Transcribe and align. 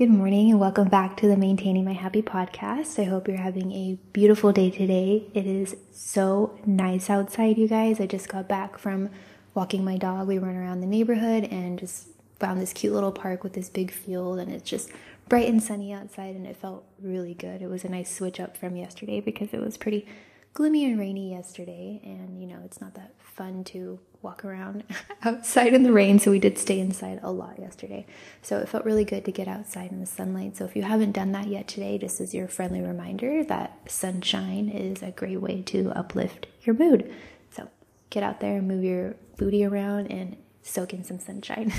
Good 0.00 0.08
morning 0.08 0.50
and 0.50 0.58
welcome 0.58 0.88
back 0.88 1.18
to 1.18 1.28
the 1.28 1.36
Maintaining 1.36 1.84
My 1.84 1.92
Happy 1.92 2.22
podcast. 2.22 2.98
I 2.98 3.04
hope 3.04 3.28
you're 3.28 3.36
having 3.36 3.70
a 3.72 3.98
beautiful 4.14 4.50
day 4.50 4.70
today. 4.70 5.26
It 5.34 5.46
is 5.46 5.76
so 5.92 6.58
nice 6.64 7.10
outside, 7.10 7.58
you 7.58 7.68
guys. 7.68 8.00
I 8.00 8.06
just 8.06 8.26
got 8.26 8.48
back 8.48 8.78
from 8.78 9.10
walking 9.52 9.84
my 9.84 9.98
dog. 9.98 10.26
We 10.26 10.38
ran 10.38 10.56
around 10.56 10.80
the 10.80 10.86
neighborhood 10.86 11.44
and 11.44 11.78
just 11.78 12.06
found 12.38 12.62
this 12.62 12.72
cute 12.72 12.94
little 12.94 13.12
park 13.12 13.44
with 13.44 13.52
this 13.52 13.68
big 13.68 13.90
field, 13.90 14.38
and 14.38 14.50
it's 14.50 14.70
just 14.70 14.90
bright 15.28 15.50
and 15.50 15.62
sunny 15.62 15.92
outside, 15.92 16.34
and 16.34 16.46
it 16.46 16.56
felt 16.56 16.86
really 17.02 17.34
good. 17.34 17.60
It 17.60 17.68
was 17.68 17.84
a 17.84 17.90
nice 17.90 18.10
switch 18.10 18.40
up 18.40 18.56
from 18.56 18.76
yesterday 18.76 19.20
because 19.20 19.52
it 19.52 19.60
was 19.60 19.76
pretty 19.76 20.06
gloomy 20.54 20.86
and 20.86 20.98
rainy 20.98 21.30
yesterday, 21.30 22.00
and 22.04 22.40
you 22.40 22.48
know, 22.48 22.62
it's 22.64 22.80
not 22.80 22.94
that 22.94 23.12
fun 23.18 23.64
to 23.64 24.00
walk 24.22 24.44
around 24.44 24.84
outside 25.22 25.72
in 25.72 25.82
the 25.82 25.92
rain, 25.92 26.18
so 26.18 26.30
we 26.30 26.38
did 26.38 26.58
stay 26.58 26.78
inside 26.78 27.20
a 27.22 27.32
lot 27.32 27.58
yesterday. 27.58 28.06
So 28.42 28.58
it 28.58 28.68
felt 28.68 28.84
really 28.84 29.04
good 29.04 29.24
to 29.24 29.32
get 29.32 29.48
outside 29.48 29.90
in 29.90 30.00
the 30.00 30.06
sunlight. 30.06 30.56
So 30.56 30.64
if 30.64 30.76
you 30.76 30.82
haven't 30.82 31.12
done 31.12 31.32
that 31.32 31.46
yet 31.48 31.68
today, 31.68 31.98
just 31.98 32.20
as 32.20 32.34
your 32.34 32.48
friendly 32.48 32.80
reminder 32.80 33.42
that 33.44 33.78
sunshine 33.90 34.68
is 34.68 35.02
a 35.02 35.10
great 35.10 35.40
way 35.40 35.62
to 35.62 35.90
uplift 35.92 36.46
your 36.62 36.74
mood. 36.74 37.12
So 37.50 37.68
get 38.10 38.22
out 38.22 38.40
there 38.40 38.58
and 38.58 38.68
move 38.68 38.84
your 38.84 39.16
booty 39.36 39.64
around 39.64 40.10
and 40.10 40.36
soak 40.62 40.92
in 40.92 41.04
some 41.04 41.18
sunshine. 41.18 41.72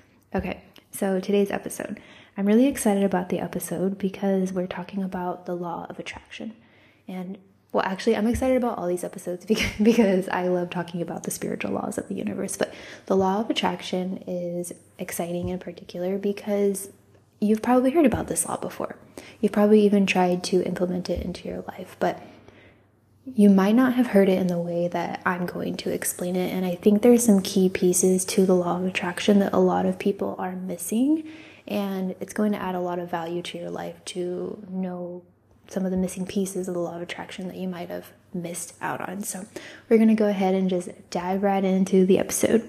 okay, 0.34 0.62
so 0.90 1.20
today's 1.20 1.50
episode. 1.50 2.00
I'm 2.36 2.46
really 2.46 2.66
excited 2.66 3.02
about 3.02 3.30
the 3.30 3.40
episode 3.40 3.98
because 3.98 4.52
we're 4.52 4.66
talking 4.66 5.02
about 5.02 5.46
the 5.46 5.56
law 5.56 5.86
of 5.88 5.98
attraction. 5.98 6.54
And 7.08 7.38
well, 7.72 7.84
actually, 7.84 8.16
I'm 8.16 8.26
excited 8.26 8.56
about 8.56 8.78
all 8.78 8.86
these 8.86 9.04
episodes 9.04 9.44
because, 9.82 10.28
I 10.28 10.48
love 10.48 10.70
talking 10.70 11.02
about 11.02 11.24
the 11.24 11.30
spiritual 11.30 11.72
laws 11.72 11.98
of 11.98 12.08
the 12.08 12.14
universe. 12.14 12.56
But 12.56 12.72
the 13.06 13.16
law 13.16 13.40
of 13.40 13.50
attraction 13.50 14.24
is 14.26 14.72
exciting 14.98 15.48
in 15.50 15.58
particular 15.58 16.18
because 16.18 16.88
you've 17.40 17.62
probably 17.62 17.90
heard 17.90 18.06
about 18.06 18.28
this 18.28 18.46
law 18.48 18.56
before. 18.56 18.96
You've 19.40 19.52
probably 19.52 19.82
even 19.82 20.06
tried 20.06 20.42
to 20.44 20.62
implement 20.64 21.10
it 21.10 21.22
into 21.24 21.48
your 21.48 21.62
life, 21.68 21.96
but 22.00 22.22
you 23.24 23.50
might 23.50 23.74
not 23.74 23.94
have 23.94 24.08
heard 24.08 24.28
it 24.28 24.38
in 24.38 24.46
the 24.46 24.58
way 24.58 24.88
that 24.88 25.20
I'm 25.26 25.44
going 25.44 25.76
to 25.78 25.90
explain 25.90 26.36
it. 26.36 26.50
And 26.52 26.64
I 26.64 26.74
think 26.74 27.02
there's 27.02 27.24
some 27.24 27.42
key 27.42 27.68
pieces 27.68 28.24
to 28.26 28.46
the 28.46 28.54
law 28.54 28.78
of 28.78 28.86
attraction 28.86 29.38
that 29.40 29.52
a 29.52 29.58
lot 29.58 29.84
of 29.84 29.98
people 29.98 30.34
are 30.38 30.56
missing. 30.56 31.28
And 31.66 32.14
it's 32.20 32.32
going 32.32 32.52
to 32.52 32.62
add 32.62 32.74
a 32.74 32.80
lot 32.80 32.98
of 32.98 33.10
value 33.10 33.42
to 33.42 33.58
your 33.58 33.70
life 33.70 34.02
to 34.06 34.66
know 34.70 35.22
some 35.68 35.84
of 35.84 35.90
the 35.90 35.96
missing 35.96 36.26
pieces 36.26 36.68
of 36.68 36.74
the 36.74 36.80
law 36.80 36.96
of 36.96 37.02
attraction 37.02 37.48
that 37.48 37.56
you 37.56 37.68
might 37.68 37.90
have 37.90 38.12
missed 38.32 38.74
out 38.80 39.06
on. 39.08 39.22
So, 39.22 39.46
we're 39.88 39.98
going 39.98 40.08
to 40.08 40.14
go 40.14 40.28
ahead 40.28 40.54
and 40.54 40.68
just 40.70 40.88
dive 41.10 41.42
right 41.42 41.64
into 41.64 42.06
the 42.06 42.18
episode. 42.18 42.68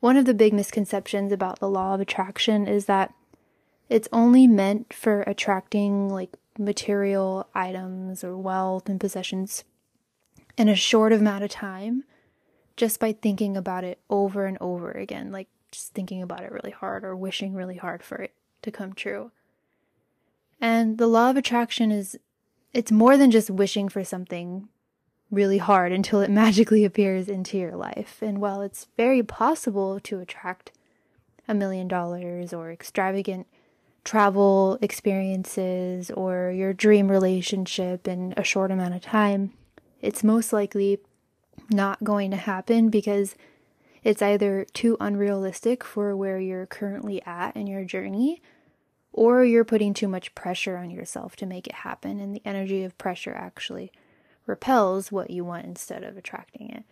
One 0.00 0.16
of 0.16 0.26
the 0.26 0.34
big 0.34 0.52
misconceptions 0.52 1.32
about 1.32 1.58
the 1.58 1.68
law 1.68 1.94
of 1.94 2.00
attraction 2.00 2.68
is 2.68 2.84
that 2.84 3.12
it's 3.88 4.08
only 4.12 4.46
meant 4.46 4.92
for 4.92 5.22
attracting 5.22 6.08
like 6.08 6.36
material 6.58 7.48
items 7.54 8.22
or 8.24 8.36
wealth 8.36 8.88
and 8.88 9.00
possessions 9.00 9.64
in 10.56 10.68
a 10.68 10.74
short 10.74 11.12
amount 11.12 11.44
of 11.44 11.50
time 11.50 12.04
just 12.76 13.00
by 13.00 13.12
thinking 13.12 13.56
about 13.56 13.84
it 13.84 13.98
over 14.10 14.46
and 14.46 14.58
over 14.60 14.90
again, 14.90 15.32
like 15.32 15.48
just 15.70 15.92
thinking 15.92 16.22
about 16.22 16.42
it 16.42 16.52
really 16.52 16.70
hard 16.70 17.04
or 17.04 17.16
wishing 17.16 17.54
really 17.54 17.76
hard 17.76 18.02
for 18.02 18.16
it 18.16 18.34
to 18.62 18.70
come 18.70 18.92
true. 18.92 19.30
And 20.60 20.98
the 20.98 21.06
law 21.06 21.30
of 21.30 21.36
attraction 21.36 21.90
is 21.92 22.18
it's 22.72 22.92
more 22.92 23.16
than 23.16 23.30
just 23.30 23.50
wishing 23.50 23.88
for 23.88 24.04
something 24.04 24.68
really 25.30 25.58
hard 25.58 25.92
until 25.92 26.20
it 26.20 26.30
magically 26.42 26.84
appears 26.84 27.28
into 27.28 27.58
your 27.58 27.76
life. 27.76 28.18
And 28.22 28.40
while 28.40 28.62
it's 28.62 28.88
very 28.96 29.22
possible 29.22 30.00
to 30.00 30.20
attract 30.20 30.72
a 31.48 31.54
million 31.54 31.88
dollars 31.88 32.52
or 32.52 32.72
extravagant 32.72 33.46
travel 34.04 34.78
experiences 34.80 36.10
or 36.12 36.52
your 36.52 36.72
dream 36.72 37.10
relationship 37.10 38.06
in 38.06 38.34
a 38.36 38.44
short 38.44 38.70
amount 38.70 38.94
of 38.94 39.02
time, 39.02 39.52
it's 40.00 40.22
most 40.22 40.52
likely 40.52 40.98
not 41.70 42.04
going 42.04 42.30
to 42.30 42.36
happen 42.36 42.88
because 42.88 43.34
it's 44.04 44.22
either 44.22 44.64
too 44.72 44.96
unrealistic 45.00 45.82
for 45.82 46.14
where 46.14 46.38
you're 46.38 46.66
currently 46.66 47.20
at 47.26 47.56
in 47.56 47.66
your 47.66 47.84
journey 47.84 48.40
or 49.16 49.44
you're 49.44 49.64
putting 49.64 49.94
too 49.94 50.06
much 50.06 50.34
pressure 50.34 50.76
on 50.76 50.90
yourself 50.90 51.34
to 51.36 51.46
make 51.46 51.66
it 51.66 51.72
happen, 51.72 52.20
and 52.20 52.36
the 52.36 52.42
energy 52.44 52.84
of 52.84 52.96
pressure 52.98 53.34
actually 53.34 53.90
repels 54.46 55.10
what 55.10 55.30
you 55.30 55.44
want 55.44 55.64
instead 55.64 56.04
of 56.04 56.16
attracting 56.16 56.70
it. 56.70 56.84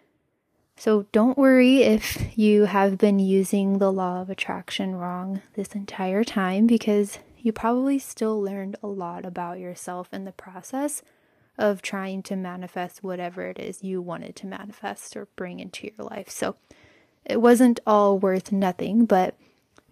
So 0.77 1.07
don't 1.13 1.39
worry 1.39 1.83
if 1.83 2.37
you 2.37 2.65
have 2.65 2.99
been 2.99 3.21
using 3.21 3.79
the 3.79 3.93
law 3.93 4.21
of 4.23 4.31
attraction 4.31 4.97
wrong 4.97 5.41
this 5.55 5.69
entire 5.75 6.25
time 6.25 6.67
because 6.67 7.19
you 7.39 7.53
probably 7.53 7.99
still 7.99 8.43
learned 8.43 8.77
a 8.83 8.89
lot 8.89 9.25
about 9.25 9.61
yourself 9.61 10.09
in 10.13 10.25
the 10.25 10.33
process 10.33 11.03
of 11.57 11.83
trying 11.83 12.23
to 12.25 12.35
manifest 12.35 13.05
whatever 13.05 13.43
it 13.43 13.59
is 13.61 13.85
you 13.85 14.03
wanted 14.03 14.35
to 14.35 14.47
manifest 14.47 15.17
or 15.17 15.29
bring 15.37 15.61
into 15.61 15.87
your 15.87 16.09
life. 16.09 16.29
So 16.29 16.57
it 17.25 17.41
wasn't 17.41 17.81
all 17.87 18.19
worth 18.19 18.51
nothing, 18.51 19.05
but 19.07 19.37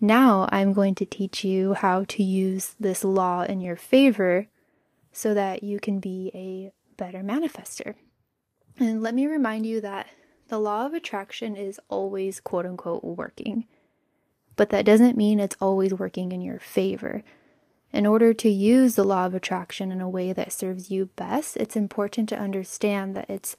now 0.02 0.48
I'm 0.50 0.72
going 0.72 0.96
to 0.96 1.06
teach 1.06 1.44
you 1.44 1.74
how 1.74 2.04
to 2.08 2.22
use 2.22 2.74
this 2.80 3.04
law 3.04 3.42
in 3.42 3.60
your 3.60 3.76
favor 3.76 4.48
so 5.12 5.32
that 5.32 5.62
you 5.62 5.78
can 5.78 6.00
be 6.00 6.32
a 6.34 6.72
better 6.96 7.20
manifester. 7.20 7.94
And 8.78 9.00
let 9.00 9.14
me 9.14 9.26
remind 9.26 9.64
you 9.64 9.80
that 9.80 10.08
the 10.48 10.58
law 10.58 10.86
of 10.86 10.92
attraction 10.92 11.54
is 11.54 11.78
always 11.88 12.41
quote 12.41 12.66
unquote 12.66 13.04
working, 13.04 13.66
but 14.56 14.70
that 14.70 14.84
doesn't 14.84 15.16
mean 15.16 15.38
it's 15.38 15.56
always 15.60 15.94
working 15.94 16.32
in 16.32 16.42
your 16.42 16.58
favor. 16.58 17.22
In 17.92 18.04
order 18.04 18.34
to 18.34 18.48
use 18.48 18.96
the 18.96 19.04
law 19.04 19.26
of 19.26 19.34
attraction 19.34 19.92
in 19.92 20.00
a 20.00 20.08
way 20.08 20.32
that 20.32 20.52
serves 20.52 20.91
you 20.91 21.06
best, 21.14 21.56
it's 21.58 21.76
important 21.76 22.28
to 22.30 22.38
understand 22.38 23.14
that 23.14 23.30
it's 23.30 23.56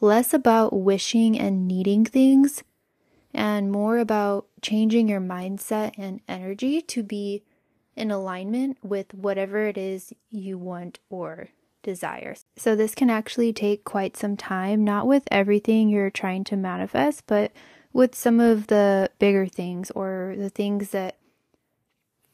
less 0.00 0.34
about 0.34 0.72
wishing 0.72 1.38
and 1.38 1.68
needing 1.68 2.04
things 2.04 2.64
and 3.34 3.70
more 3.70 3.98
about 3.98 4.46
changing 4.62 5.08
your 5.08 5.20
mindset 5.20 5.92
and 5.98 6.20
energy 6.28 6.80
to 6.80 7.02
be 7.02 7.42
in 7.96 8.10
alignment 8.10 8.78
with 8.82 9.12
whatever 9.12 9.66
it 9.66 9.76
is 9.76 10.12
you 10.30 10.56
want 10.56 11.00
or 11.10 11.48
desire. 11.82 12.36
So, 12.56 12.76
this 12.76 12.94
can 12.94 13.10
actually 13.10 13.52
take 13.52 13.84
quite 13.84 14.16
some 14.16 14.36
time, 14.36 14.84
not 14.84 15.06
with 15.06 15.24
everything 15.30 15.88
you're 15.88 16.10
trying 16.10 16.44
to 16.44 16.56
manifest, 16.56 17.24
but 17.26 17.52
with 17.92 18.14
some 18.14 18.40
of 18.40 18.68
the 18.68 19.10
bigger 19.18 19.46
things 19.46 19.90
or 19.90 20.34
the 20.38 20.50
things 20.50 20.90
that 20.90 21.16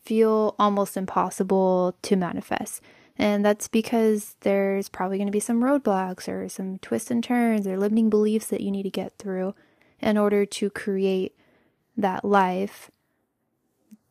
feel 0.02 0.54
almost 0.58 0.96
impossible 0.96 1.96
to 2.02 2.16
manifest. 2.16 2.80
And 3.18 3.44
that's 3.44 3.68
because 3.68 4.36
there's 4.40 4.88
probably 4.88 5.18
going 5.18 5.28
to 5.28 5.32
be 5.32 5.40
some 5.40 5.60
roadblocks 5.60 6.26
or 6.26 6.48
some 6.48 6.78
twists 6.78 7.10
and 7.10 7.22
turns 7.22 7.66
or 7.66 7.76
limiting 7.76 8.08
beliefs 8.08 8.46
that 8.46 8.62
you 8.62 8.70
need 8.70 8.84
to 8.84 8.90
get 8.90 9.18
through 9.18 9.54
in 10.00 10.16
order 10.16 10.44
to 10.46 10.70
create 10.70 11.36
that 11.96 12.24
life 12.24 12.90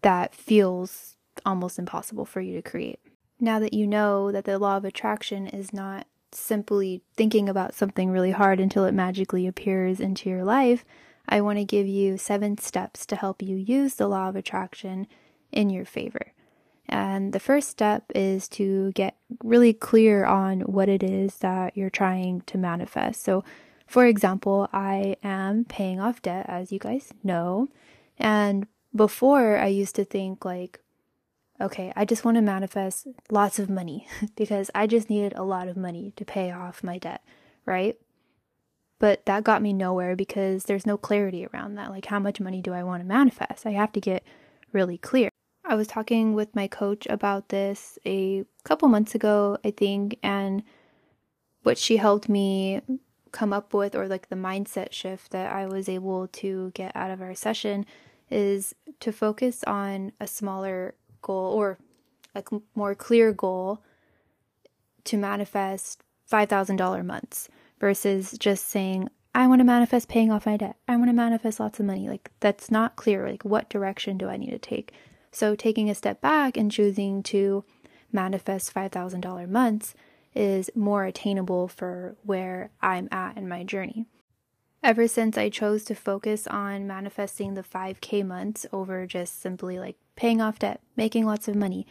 that 0.02 0.34
feels 0.34 1.16
almost 1.46 1.80
impossible 1.80 2.26
for 2.26 2.42
you 2.42 2.56
to 2.62 2.70
create. 2.70 3.00
Now 3.40 3.60
that 3.60 3.74
you 3.74 3.88
know 3.88 4.32
that 4.32 4.46
the 4.46 4.60
law 4.60 4.78
of 4.78 4.86
attraction 4.86 5.48
is 5.48 5.74
not 5.74 6.08
simply 6.32 7.02
thinking 7.16 7.50
about 7.50 7.74
something 7.74 8.10
really 8.10 8.32
hard 8.32 8.60
until 8.60 8.86
it 8.86 8.94
magically 8.94 9.48
appears 9.48 10.00
into 10.00 10.30
your 10.30 10.44
life, 10.44 10.86
I 11.28 11.42
want 11.42 11.60
to 11.60 11.66
give 11.66 11.88
you 11.88 12.18
seven 12.18 12.58
steps 12.58 13.06
to 13.08 13.16
help 13.16 13.42
you 13.42 13.56
use 13.56 13.96
the 13.96 14.08
law 14.08 14.30
of 14.30 14.36
attraction 14.36 15.08
in 15.52 15.70
your 15.70 15.86
favor. 15.86 16.34
And 16.88 17.34
the 17.34 17.40
first 17.40 17.70
step 17.70 18.12
is 18.16 18.48
to 18.50 18.92
get 18.94 19.16
really 19.44 19.74
clear 19.74 20.26
on 20.26 20.62
what 20.62 20.90
it 20.90 21.04
is 21.04 21.36
that 21.38 21.78
you're 21.78 21.92
trying 21.92 22.42
to 22.42 22.58
manifest. 22.58 23.24
So, 23.24 23.44
for 23.90 24.06
example, 24.06 24.70
I 24.72 25.16
am 25.24 25.66
paying 25.66 26.00
off 26.00 26.22
debt, 26.22 26.46
as 26.48 26.72
you 26.72 26.78
guys 26.78 27.12
know. 27.24 27.70
And 28.20 28.68
before, 28.96 29.58
I 29.58 29.66
used 29.66 29.96
to 29.96 30.06
think, 30.06 30.46
like, 30.46 30.80
okay, 31.60 31.92
I 31.96 32.06
just 32.06 32.24
want 32.24 32.36
to 32.36 32.42
manifest 32.42 33.08
lots 33.32 33.58
of 33.58 33.68
money 33.68 34.08
because 34.36 34.70
I 34.76 34.86
just 34.86 35.10
needed 35.10 35.34
a 35.36 35.44
lot 35.44 35.68
of 35.68 35.76
money 35.76 36.14
to 36.18 36.24
pay 36.24 36.52
off 36.52 36.84
my 36.84 37.00
debt, 37.00 37.24
right? 37.66 37.98
But 39.00 39.26
that 39.26 39.44
got 39.44 39.64
me 39.64 39.74
nowhere 39.74 40.16
because 40.16 40.66
there's 40.66 40.86
no 40.86 40.96
clarity 40.96 41.48
around 41.48 41.74
that. 41.76 41.90
Like, 41.90 42.06
how 42.06 42.20
much 42.20 42.40
money 42.40 42.62
do 42.62 42.74
I 42.74 42.84
want 42.84 43.02
to 43.02 43.08
manifest? 43.08 43.66
I 43.66 43.72
have 43.72 43.92
to 43.94 44.00
get 44.00 44.24
really 44.72 45.00
clear. 45.00 45.30
I 45.66 45.74
was 45.74 45.88
talking 45.88 46.36
with 46.36 46.56
my 46.56 46.68
coach 46.68 47.08
about 47.10 47.50
this 47.50 47.98
a 48.06 48.46
couple 48.64 48.88
months 48.88 49.16
ago, 49.16 49.58
I 49.66 49.72
think, 49.72 50.20
and 50.22 50.62
what 51.64 51.80
she 51.80 51.98
helped 51.98 52.30
me 52.30 52.82
come 53.32 53.54
up 53.54 53.74
with 53.74 53.96
or 53.96 54.08
like 54.08 54.30
the 54.30 54.36
mindset 54.36 54.92
shift 54.92 55.32
that 55.32 55.52
I 55.52 55.66
was 55.66 55.90
able 55.90 56.28
to 56.28 56.72
get 56.74 56.96
out 56.96 57.12
of 57.12 57.22
our 57.22 57.36
session 57.36 57.86
is 58.30 58.76
to 59.00 59.12
focus 59.12 59.64
on 59.66 60.12
a 60.20 60.28
smaller 60.28 60.96
goal 61.22 61.54
or 61.54 61.78
a 62.36 62.44
more 62.76 62.96
clear 62.96 63.34
goal 63.34 63.82
to 65.06 65.18
manifest 65.18 66.04
$5,000 66.32 67.06
months 67.06 67.50
versus 67.80 68.38
just 68.38 68.68
saying, 68.68 69.10
I 69.34 69.48
want 69.48 69.60
to 69.60 69.66
manifest 69.66 70.10
paying 70.10 70.32
off 70.32 70.46
my 70.46 70.58
debt. 70.58 70.76
I 70.88 70.96
want 70.98 71.10
to 71.10 71.14
manifest 71.14 71.60
lots 71.60 71.80
of 71.80 71.86
money. 71.86 72.08
Like, 72.10 72.32
that's 72.40 72.70
not 72.70 72.96
clear. 72.96 73.30
Like, 73.30 73.44
what 73.44 73.70
direction 73.70 74.18
do 74.18 74.28
I 74.28 74.38
need 74.38 74.52
to 74.52 74.60
take? 74.60 74.92
So, 75.32 75.56
taking 75.56 75.90
a 75.90 75.96
step 75.96 76.22
back 76.22 76.58
and 76.58 76.72
choosing 76.72 77.24
to 77.24 77.64
manifest 78.12 78.74
$5,000 78.74 79.50
months 79.50 79.94
is 80.36 80.70
more 80.76 81.06
attainable 81.06 81.68
for 81.68 82.16
where 82.24 82.72
I'm 82.82 83.08
at 83.12 83.38
in 83.38 83.48
my 83.48 83.64
journey. 83.64 84.06
Ever 84.82 85.08
since 85.08 85.38
I 85.38 85.50
chose 85.50 85.84
to 85.86 85.96
focus 85.96 86.48
on 86.48 86.88
manifesting 86.88 87.54
the 87.54 87.64
5K 87.64 88.26
months 88.26 88.66
over 88.72 89.06
just 89.06 89.42
simply 89.42 89.78
like 89.78 89.98
paying 90.16 90.42
off 90.42 90.60
debt, 90.60 90.80
making 90.96 91.26
lots 91.26 91.48
of 91.48 91.56
money, 91.56 91.86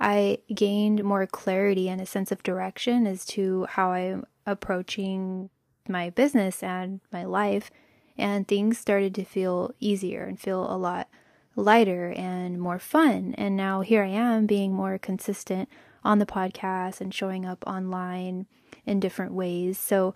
I 0.00 0.38
gained 0.52 1.04
more 1.04 1.26
clarity 1.26 1.88
and 1.88 2.00
a 2.00 2.06
sense 2.06 2.32
of 2.32 2.42
direction 2.42 3.06
as 3.06 3.24
to 3.26 3.66
how 3.70 3.92
I'm 3.92 4.26
approaching 4.44 5.50
my 5.88 6.10
business 6.10 6.62
and 6.62 7.00
my 7.12 7.24
life. 7.24 7.70
And 8.18 8.48
things 8.48 8.78
started 8.78 9.14
to 9.16 9.24
feel 9.24 9.74
easier 9.78 10.24
and 10.24 10.40
feel 10.40 10.70
a 10.70 10.76
lot 10.76 11.08
lighter 11.54 12.12
and 12.12 12.60
more 12.60 12.78
fun. 12.78 13.34
And 13.38 13.56
now 13.56 13.82
here 13.82 14.02
I 14.02 14.08
am 14.08 14.46
being 14.46 14.72
more 14.72 14.98
consistent 14.98 15.68
on 16.06 16.18
the 16.18 16.26
podcast 16.26 17.00
and 17.00 17.12
showing 17.12 17.44
up 17.44 17.64
online 17.66 18.46
in 18.86 19.00
different 19.00 19.32
ways. 19.32 19.78
So 19.78 20.14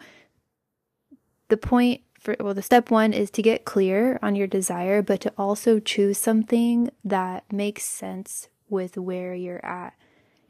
the 1.48 1.56
point 1.56 2.02
for 2.18 2.36
well 2.38 2.54
the 2.54 2.62
step 2.62 2.90
1 2.90 3.12
is 3.12 3.30
to 3.32 3.42
get 3.42 3.64
clear 3.64 4.18
on 4.22 4.36
your 4.36 4.46
desire 4.46 5.02
but 5.02 5.20
to 5.22 5.32
also 5.36 5.80
choose 5.80 6.18
something 6.18 6.90
that 7.04 7.50
makes 7.52 7.84
sense 7.84 8.48
with 8.68 8.96
where 8.96 9.34
you're 9.34 9.64
at 9.64 9.94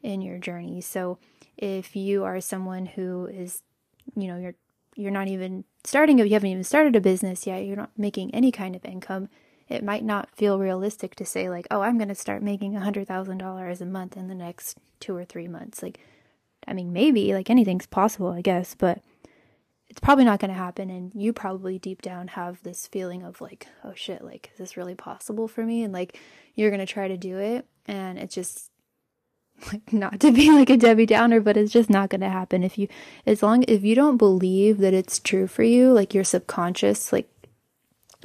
in 0.03 0.21
your 0.21 0.37
journey. 0.37 0.81
So 0.81 1.17
if 1.57 1.95
you 1.95 2.23
are 2.23 2.39
someone 2.41 2.85
who 2.85 3.27
is 3.27 3.63
you 4.15 4.27
know 4.27 4.37
you're 4.37 4.55
you're 4.95 5.11
not 5.11 5.27
even 5.27 5.63
starting 5.83 6.19
you 6.19 6.29
haven't 6.29 6.49
even 6.49 6.63
started 6.63 6.95
a 6.95 7.01
business 7.01 7.47
yet, 7.47 7.65
you're 7.65 7.77
not 7.77 7.91
making 7.97 8.33
any 8.35 8.51
kind 8.51 8.75
of 8.75 8.85
income, 8.85 9.29
it 9.71 9.83
might 9.83 10.03
not 10.03 10.29
feel 10.35 10.59
realistic 10.59 11.15
to 11.15 11.25
say 11.25 11.49
like, 11.49 11.67
"Oh, 11.71 11.81
I'm 11.81 11.97
going 11.97 12.09
to 12.09 12.15
start 12.15 12.43
making 12.43 12.75
a 12.75 12.81
$100,000 12.81 13.81
a 13.81 13.85
month 13.85 14.17
in 14.17 14.27
the 14.27 14.35
next 14.35 14.77
2 14.99 15.15
or 15.15 15.25
3 15.25 15.47
months." 15.47 15.81
Like 15.81 15.99
I 16.67 16.73
mean, 16.73 16.93
maybe 16.93 17.33
like 17.33 17.49
anything's 17.49 17.87
possible, 17.87 18.29
I 18.29 18.41
guess, 18.41 18.75
but 18.75 19.01
it's 19.89 19.99
probably 19.99 20.23
not 20.23 20.39
going 20.39 20.51
to 20.51 20.57
happen 20.57 20.89
and 20.89 21.11
you 21.13 21.33
probably 21.33 21.77
deep 21.77 22.01
down 22.01 22.29
have 22.29 22.63
this 22.63 22.87
feeling 22.87 23.23
of 23.23 23.41
like, 23.41 23.67
"Oh 23.83 23.93
shit, 23.95 24.23
like 24.23 24.51
is 24.53 24.59
this 24.59 24.77
really 24.77 24.95
possible 24.95 25.47
for 25.47 25.65
me?" 25.65 25.83
and 25.83 25.93
like 25.93 26.19
you're 26.55 26.69
going 26.69 26.79
to 26.79 26.85
try 26.85 27.07
to 27.07 27.17
do 27.17 27.37
it 27.39 27.65
and 27.87 28.17
it's 28.19 28.35
just 28.35 28.69
like 29.71 29.91
not 29.91 30.19
to 30.19 30.31
be 30.31 30.51
like 30.51 30.69
a 30.69 30.77
Debbie 30.77 31.05
Downer, 31.05 31.39
but 31.39 31.57
it's 31.57 31.71
just 31.71 31.89
not 31.89 32.09
going 32.09 32.21
to 32.21 32.29
happen 32.29 32.63
if 32.63 32.77
you 32.77 32.87
as 33.25 33.43
long 33.43 33.63
if 33.67 33.83
you 33.83 33.95
don't 33.95 34.17
believe 34.17 34.77
that 34.79 34.93
it's 34.93 35.19
true 35.19 35.47
for 35.47 35.63
you, 35.63 35.91
like 35.91 36.13
your 36.13 36.23
subconscious, 36.23 37.11
like 37.11 37.29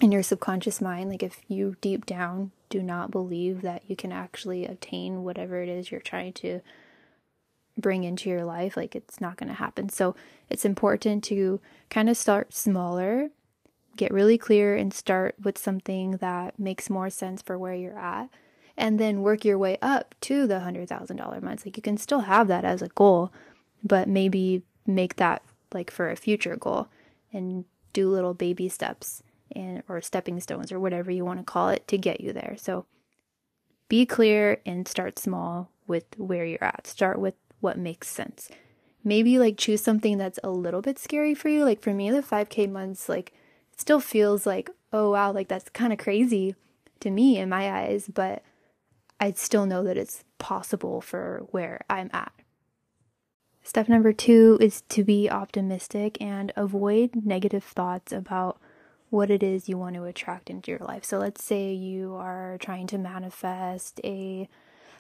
in 0.01 0.13
your 0.13 0.23
subconscious 0.23 0.81
mind, 0.81 1.11
like 1.11 1.23
if 1.23 1.41
you 1.49 1.77
deep 1.81 2.07
down 2.07 2.53
do 2.69 2.83
not 2.83 3.11
believe 3.11 3.63
that 3.63 3.83
you 3.87 3.97
can 3.97 4.13
actually 4.13 4.67
obtain 4.67 5.23
whatever 5.23 5.63
it 5.63 5.69
is 5.69 5.91
you're 5.91 6.01
trying 6.01 6.33
to 6.33 6.61
bring 7.79 8.05
into 8.05 8.29
your 8.29 8.45
life, 8.45 8.77
like 8.77 8.95
it's 8.95 9.21
not 9.21 9.37
going 9.37 9.49
to 9.49 9.55
happen. 9.55 9.89
So 9.89 10.15
it's 10.51 10.65
important 10.65 11.23
to 11.25 11.61
kind 11.91 12.09
of 12.09 12.17
start 12.17 12.53
smaller, 12.53 13.31
get 13.97 14.13
really 14.13 14.39
clear, 14.39 14.75
and 14.75 14.93
start 14.93 15.37
with 15.43 15.59
something 15.59 16.13
that 16.13 16.59
makes 16.59 16.91
more 16.91 17.11
sense 17.11 17.43
for 17.43 17.59
where 17.59 17.75
you're 17.75 17.99
at 17.99 18.29
and 18.77 18.99
then 19.01 19.23
work 19.23 19.45
your 19.45 19.57
way 19.57 19.79
up 19.81 20.15
to 20.23 20.47
the 20.47 20.55
$100,000 20.55 21.43
months. 21.43 21.65
Like 21.65 21.77
you 21.77 21.83
can 21.83 21.97
still 21.97 22.21
have 22.21 22.49
that 22.49 22.65
as 22.65 22.83
a 22.83 22.89
goal, 22.89 23.33
but 23.83 24.09
maybe 24.09 24.63
make 24.87 25.17
that 25.17 25.43
like 25.73 25.91
for 25.91 26.11
a 26.11 26.17
future 26.17 26.57
goal 26.57 26.89
and 27.33 27.65
do 27.93 28.11
little 28.11 28.35
baby 28.35 28.69
steps 28.69 29.23
and 29.55 29.83
or 29.89 30.01
stepping 30.01 30.41
stones 30.41 30.73
or 30.73 30.81
whatever 30.81 31.11
you 31.11 31.25
want 31.25 31.39
to 31.39 31.45
call 31.45 31.69
it 31.69 31.87
to 31.89 31.99
get 31.99 32.21
you 32.21 32.33
there. 32.33 32.57
So 32.59 32.87
be 33.89 34.05
clear 34.07 34.61
and 34.67 34.89
start 34.89 35.19
small 35.19 35.71
with 35.87 36.05
where 36.17 36.45
you're 36.45 36.65
at. 36.65 36.87
Start 36.87 37.19
with 37.19 37.35
what 37.61 37.79
makes 37.79 38.09
sense. 38.09 38.49
Maybe 39.05 39.39
like 39.39 39.57
choose 39.57 39.83
something 39.83 40.19
that's 40.19 40.41
a 40.43 40.51
little 40.51 40.83
bit 40.83 40.99
scary 40.99 41.35
for 41.35 41.49
you. 41.49 41.65
Like 41.65 41.81
for 41.81 41.95
me, 41.95 42.11
the 42.11 42.23
5K 42.23 42.71
months, 42.71 43.09
like 43.09 43.33
still 43.77 44.01
feels 44.01 44.47
like, 44.47 44.71
oh 44.93 45.13
wow, 45.13 45.33
like 45.33 45.49
that's 45.49 45.69
kind 45.71 45.93
of 45.93 45.99
crazy 45.99 46.57
to 47.01 47.11
me 47.11 47.39
in 47.39 47.49
my 47.49 47.71
eyes, 47.71 48.11
but 48.13 48.43
I 49.21 49.33
still 49.33 49.67
know 49.67 49.85
that 49.85 49.97
it's 49.97 50.25
possible 50.39 51.01
for 51.01 51.47
where 51.51 51.85
I'm 51.89 52.11
at. 52.13 52.33
Step 53.63 53.89
number 53.89 54.13
two 54.13 54.59
is 54.61 54.83
to 54.83 55.03
be 55.03 55.29
optimistic 55.29 56.21
and 56.21 56.53
avoid 56.57 57.25
negative 57.25 57.65
thoughts 57.65 58.13
about 58.13 58.61
what 59.11 59.31
it 59.31 59.43
is 59.43 59.69
you 59.69 59.79
want 59.79 59.95
to 59.95 60.05
attract 60.05 60.51
into 60.51 60.71
your 60.71 60.81
life. 60.81 61.05
So, 61.05 61.19
let's 61.19 61.45
say 61.45 61.73
you 61.73 62.15
are 62.15 62.59
trying 62.61 62.87
to 62.89 62.99
manifest 62.99 64.01
a 64.05 64.49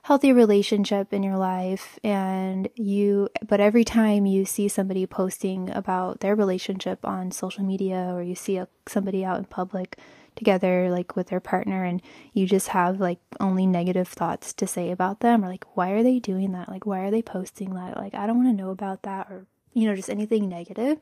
healthy 0.02 0.32
relationship 0.32 1.12
in 1.12 1.22
your 1.22 1.36
life, 1.36 1.98
and 2.04 2.68
you, 2.76 3.28
but 3.46 3.60
every 3.60 3.84
time 3.84 4.24
you 4.24 4.44
see 4.44 4.68
somebody 4.68 5.04
posting 5.06 5.68
about 5.70 6.20
their 6.20 6.36
relationship 6.36 7.04
on 7.04 7.32
social 7.32 7.64
media 7.64 8.12
or 8.12 8.22
you 8.22 8.34
see 8.34 8.56
a, 8.56 8.68
somebody 8.86 9.24
out 9.24 9.38
in 9.38 9.44
public 9.44 9.98
together 10.36 10.90
like 10.90 11.16
with 11.16 11.28
their 11.28 11.40
partner 11.40 11.82
and 11.82 12.00
you 12.32 12.46
just 12.46 12.68
have 12.68 13.00
like 13.00 13.18
only 13.40 13.66
negative 13.66 14.06
thoughts 14.06 14.52
to 14.52 14.66
say 14.66 14.90
about 14.90 15.20
them 15.20 15.42
or 15.42 15.48
like 15.48 15.64
why 15.74 15.90
are 15.90 16.02
they 16.02 16.18
doing 16.18 16.52
that 16.52 16.68
like 16.68 16.86
why 16.86 17.00
are 17.00 17.10
they 17.10 17.22
posting 17.22 17.74
that 17.74 17.96
like 17.96 18.14
i 18.14 18.26
don't 18.26 18.36
want 18.36 18.48
to 18.48 18.62
know 18.62 18.70
about 18.70 19.02
that 19.02 19.26
or 19.30 19.46
you 19.72 19.86
know 19.88 19.96
just 19.96 20.10
anything 20.10 20.48
negative 20.48 20.98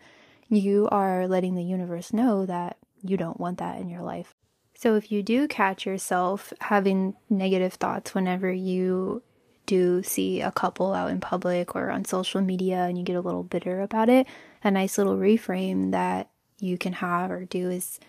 you 0.48 0.88
are 0.90 1.26
letting 1.26 1.56
the 1.56 1.64
universe 1.64 2.12
know 2.12 2.46
that 2.46 2.76
you 3.04 3.16
don't 3.16 3.38
want 3.38 3.58
that 3.58 3.78
in 3.80 3.88
your 3.88 4.02
life. 4.02 4.34
So 4.76 4.96
if 4.96 5.12
you 5.12 5.22
do 5.22 5.46
catch 5.46 5.86
yourself 5.86 6.52
having 6.60 7.14
negative 7.30 7.74
thoughts 7.74 8.14
whenever 8.14 8.52
you 8.52 9.22
do 9.66 10.02
see 10.02 10.40
a 10.40 10.50
couple 10.50 10.92
out 10.92 11.10
in 11.10 11.20
public 11.20 11.76
or 11.76 11.90
on 11.90 12.04
social 12.04 12.40
media 12.40 12.84
and 12.84 12.98
you 12.98 13.04
get 13.04 13.16
a 13.16 13.20
little 13.20 13.44
bitter 13.44 13.80
about 13.80 14.08
it, 14.08 14.26
a 14.62 14.70
nice 14.70 14.98
little 14.98 15.16
reframe 15.16 15.92
that 15.92 16.28
you 16.58 16.76
can 16.76 16.94
have 16.94 17.30
or 17.30 17.44
do 17.44 17.70
is 17.70 18.00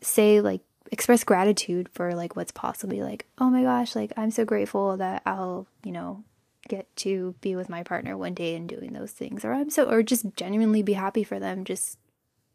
say 0.00 0.40
like 0.40 0.60
express 0.92 1.24
gratitude 1.24 1.88
for 1.88 2.14
like 2.14 2.36
what's 2.36 2.52
possibly 2.52 3.02
like 3.02 3.26
oh 3.38 3.48
my 3.48 3.62
gosh 3.62 3.96
like 3.96 4.12
i'm 4.16 4.30
so 4.30 4.44
grateful 4.44 4.96
that 4.96 5.22
i'll 5.24 5.66
you 5.82 5.92
know 5.92 6.22
get 6.68 6.94
to 6.96 7.34
be 7.40 7.56
with 7.56 7.68
my 7.68 7.82
partner 7.82 8.16
one 8.16 8.34
day 8.34 8.54
and 8.54 8.68
doing 8.68 8.92
those 8.92 9.10
things 9.10 9.44
or 9.44 9.52
i'm 9.52 9.70
so 9.70 9.88
or 9.88 10.02
just 10.02 10.26
genuinely 10.36 10.82
be 10.82 10.92
happy 10.92 11.24
for 11.24 11.38
them 11.38 11.64
just 11.64 11.98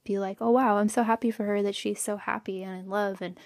be 0.10 0.18
like 0.18 0.38
oh 0.42 0.50
wow 0.50 0.78
i'm 0.80 0.90
so 0.90 1.04
happy 1.04 1.30
for 1.30 1.46
her 1.46 1.62
that 1.62 1.76
she's 1.76 2.02
so 2.02 2.18
happy 2.18 2.64
and 2.64 2.80
in 2.80 2.90
love 2.90 3.22
and 3.22 3.40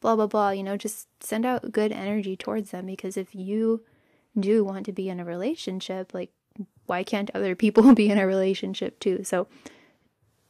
blah 0.00 0.16
blah 0.16 0.26
blah 0.26 0.50
you 0.50 0.64
know 0.64 0.76
just 0.76 1.06
send 1.22 1.46
out 1.46 1.70
good 1.70 1.92
energy 1.92 2.36
towards 2.36 2.72
them 2.72 2.86
because 2.86 3.16
if 3.16 3.36
you 3.36 3.84
do 4.38 4.64
want 4.64 4.84
to 4.84 4.92
be 4.92 5.08
in 5.08 5.20
a 5.20 5.24
relationship 5.24 6.12
like 6.12 6.30
why 6.86 7.04
can't 7.04 7.30
other 7.34 7.54
people 7.54 7.94
be 8.02 8.10
in 8.10 8.18
a 8.18 8.26
relationship 8.26 8.98
too 8.98 9.22
so 9.22 9.46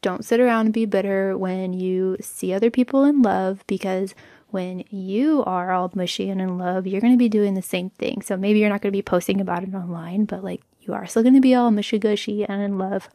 don't 0.01 0.25
sit 0.25 0.41
around 0.41 0.67
and 0.67 0.73
be 0.73 0.87
bitter 0.87 1.37
when 1.37 1.75
you 1.75 2.17
see 2.19 2.55
other 2.55 2.71
people 2.71 3.05
in 3.05 3.21
love 3.21 3.63
because 3.67 4.15
when 4.51 4.85
you 4.89 5.45
are 5.45 5.73
all 5.73 5.91
mushy 5.95 6.31
and 6.31 6.41
in 6.41 6.57
love, 6.57 6.87
you're 6.87 7.01
going 7.01 7.13
to 7.13 7.19
be 7.19 7.29
doing 7.29 7.55
the 7.55 7.61
same 7.61 7.91
thing. 7.91 8.23
So 8.23 8.37
maybe 8.37 8.61
you're 8.61 8.71
not 8.71 8.81
going 8.81 8.93
to 8.93 8.97
be 8.97 9.03
posting 9.03 9.41
about 9.41 9.65
it 9.65 9.75
online, 9.75 10.25
but 10.25 10.43
like 10.43 10.63
you 10.81 10.95
are 10.95 11.07
still 11.07 11.23
going 11.23 11.35
to 11.35 11.41
be 11.41 11.55
all 11.55 11.71
mushy 11.71 11.99
gushy 11.99 12.45
and 12.45 12.63
in 12.63 12.79
love. 12.79 13.11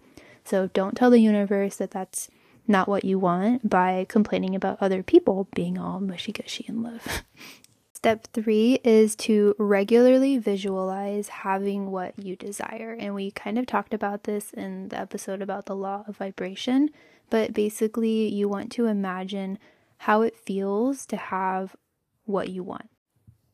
So 0.45 0.67
don't 0.67 0.95
tell 0.95 1.09
the 1.09 1.19
universe 1.19 1.77
that 1.77 1.91
that's 1.91 2.29
not 2.67 2.87
what 2.87 3.05
you 3.05 3.19
want 3.19 3.69
by 3.69 4.05
complaining 4.09 4.55
about 4.55 4.77
other 4.81 5.03
people 5.03 5.47
being 5.55 5.77
all 5.77 5.99
mushy 5.99 6.31
gushy 6.31 6.65
in 6.67 6.81
love. 6.81 7.23
Step 7.93 8.27
three 8.33 8.79
is 8.83 9.15
to 9.15 9.55
regularly 9.57 10.37
visualize 10.37 11.29
having 11.29 11.89
what 11.89 12.17
you 12.19 12.35
desire. 12.35 12.97
And 12.99 13.15
we 13.15 13.31
kind 13.31 13.57
of 13.57 13.65
talked 13.65 13.93
about 13.93 14.25
this 14.25 14.51
in 14.51 14.89
the 14.89 14.99
episode 14.99 15.41
about 15.41 15.67
the 15.67 15.75
law 15.75 16.03
of 16.05 16.17
vibration, 16.17 16.89
but 17.29 17.53
basically, 17.53 18.27
you 18.27 18.49
want 18.49 18.73
to 18.73 18.87
imagine 18.87 19.57
how 19.99 20.21
it 20.21 20.35
feels 20.35 21.05
to 21.05 21.15
have 21.15 21.77
what 22.25 22.49
you 22.49 22.61
want. 22.61 22.89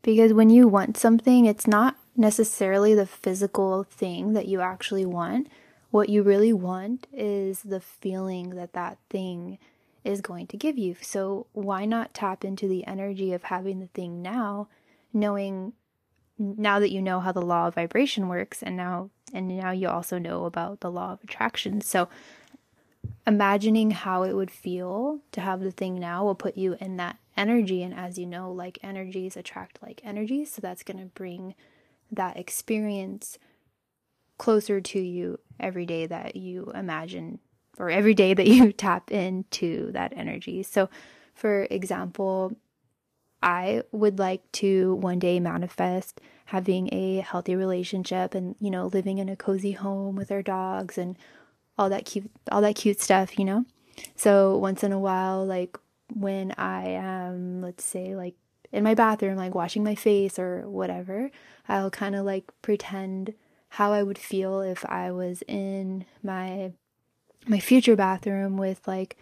Because 0.02 0.34
when 0.34 0.50
you 0.50 0.68
want 0.68 0.98
something, 0.98 1.46
it's 1.46 1.68
not 1.68 1.98
necessarily 2.16 2.96
the 2.96 3.06
physical 3.06 3.84
thing 3.84 4.34
that 4.34 4.48
you 4.48 4.62
actually 4.62 5.06
want. 5.06 5.48
What 5.92 6.10
you 6.10 6.22
really 6.22 6.54
want 6.54 7.08
is 7.12 7.62
the 7.62 7.80
feeling 7.80 8.52
that 8.52 8.74
that 8.74 8.98
thing 9.10 9.58
is 10.04 10.22
going 10.22 10.48
to 10.48 10.58
give 10.58 10.78
you. 10.78 10.96
So 11.02 11.48
why 11.54 11.86
not 11.86 12.14
tap 12.14 12.46
into 12.46 12.68
the 12.68 12.86
energy 12.86 13.34
of 13.34 13.44
having 13.44 13.80
the 13.80 13.88
thing 13.88 14.22
now, 14.22 14.68
knowing 15.14 15.74
now 16.38 16.80
that 16.80 16.92
you 16.92 17.02
know 17.02 17.20
how 17.20 17.32
the 17.32 17.42
law 17.42 17.68
of 17.68 17.76
vibration 17.76 18.28
works 18.28 18.64
and 18.64 18.78
now 18.78 19.10
and 19.34 19.48
now 19.48 19.72
you 19.72 19.88
also 19.88 20.18
know 20.18 20.46
about 20.46 20.80
the 20.80 20.90
law 20.90 21.12
of 21.14 21.24
attraction. 21.24 21.82
So 21.82 22.08
imagining 23.28 23.92
how 23.92 24.24
it 24.24 24.34
would 24.34 24.52
feel 24.52 25.20
to 25.32 25.42
have 25.42 25.62
the 25.62 25.72
thing 25.72 26.00
now 26.00 26.24
will 26.24 26.36
put 26.36 26.58
you 26.58 26.76
in 26.80 26.98
that 26.98 27.18
energy 27.38 27.84
and 27.84 27.94
as 27.94 28.18
you 28.18 28.26
know 28.26 28.52
like 28.52 28.80
energies 28.84 29.38
attract 29.38 29.82
like 29.82 30.02
energies 30.04 30.52
so 30.52 30.62
that's 30.62 30.84
going 30.84 30.98
to 30.98 31.06
bring 31.06 31.56
that 32.12 32.36
experience 32.36 33.38
closer 34.38 34.82
to 34.82 35.00
you 35.00 35.40
every 35.60 35.86
day 35.86 36.06
that 36.06 36.36
you 36.36 36.72
imagine 36.76 37.40
or 37.78 37.90
every 37.90 38.14
day 38.14 38.34
that 38.34 38.48
you 38.56 38.72
tap 38.72 39.12
into 39.12 39.92
that 39.94 40.14
energy. 40.16 40.64
So, 40.64 40.90
for 41.34 41.68
example, 41.70 42.56
I 43.42 43.84
would 43.92 44.20
like 44.20 44.52
to 44.54 44.96
one 44.96 45.20
day 45.20 45.40
manifest 45.40 46.20
having 46.46 46.94
a 46.94 47.22
healthy 47.22 47.56
relationship 47.56 48.34
and, 48.36 48.56
you 48.60 48.70
know, 48.70 48.88
living 48.88 49.18
in 49.18 49.30
a 49.30 49.36
cozy 49.36 49.72
home 49.72 50.16
with 50.16 50.32
our 50.32 50.42
dogs 50.42 50.98
and 50.98 51.18
all 51.78 51.90
that 51.90 52.06
cute 52.06 52.30
all 52.52 52.62
that 52.62 52.76
cute 52.76 53.00
stuff, 53.00 53.40
you 53.40 53.46
know? 53.46 53.66
So 54.16 54.58
once 54.58 54.84
in 54.84 54.92
a 54.92 55.00
while, 55.00 55.46
like 55.46 55.78
when 56.14 56.54
I 56.58 56.90
am, 56.90 57.62
let's 57.62 57.86
say, 57.86 58.16
like 58.16 58.36
in 58.72 58.84
my 58.84 58.94
bathroom, 58.94 59.38
like 59.38 59.56
washing 59.56 59.84
my 59.84 59.96
face 59.96 60.38
or 60.38 60.68
whatever, 60.68 61.32
I'll 61.68 61.90
kind 61.90 62.16
of 62.16 62.26
like 62.26 62.52
pretend 62.62 63.34
how 63.70 63.94
I 63.94 64.04
would 64.04 64.18
feel 64.18 64.62
if 64.62 64.86
I 64.86 65.12
was 65.12 65.44
in 65.48 66.06
my 66.24 66.74
my 67.48 67.60
future 67.60 67.96
bathroom 67.96 68.58
with 68.58 68.88
like 68.88 69.18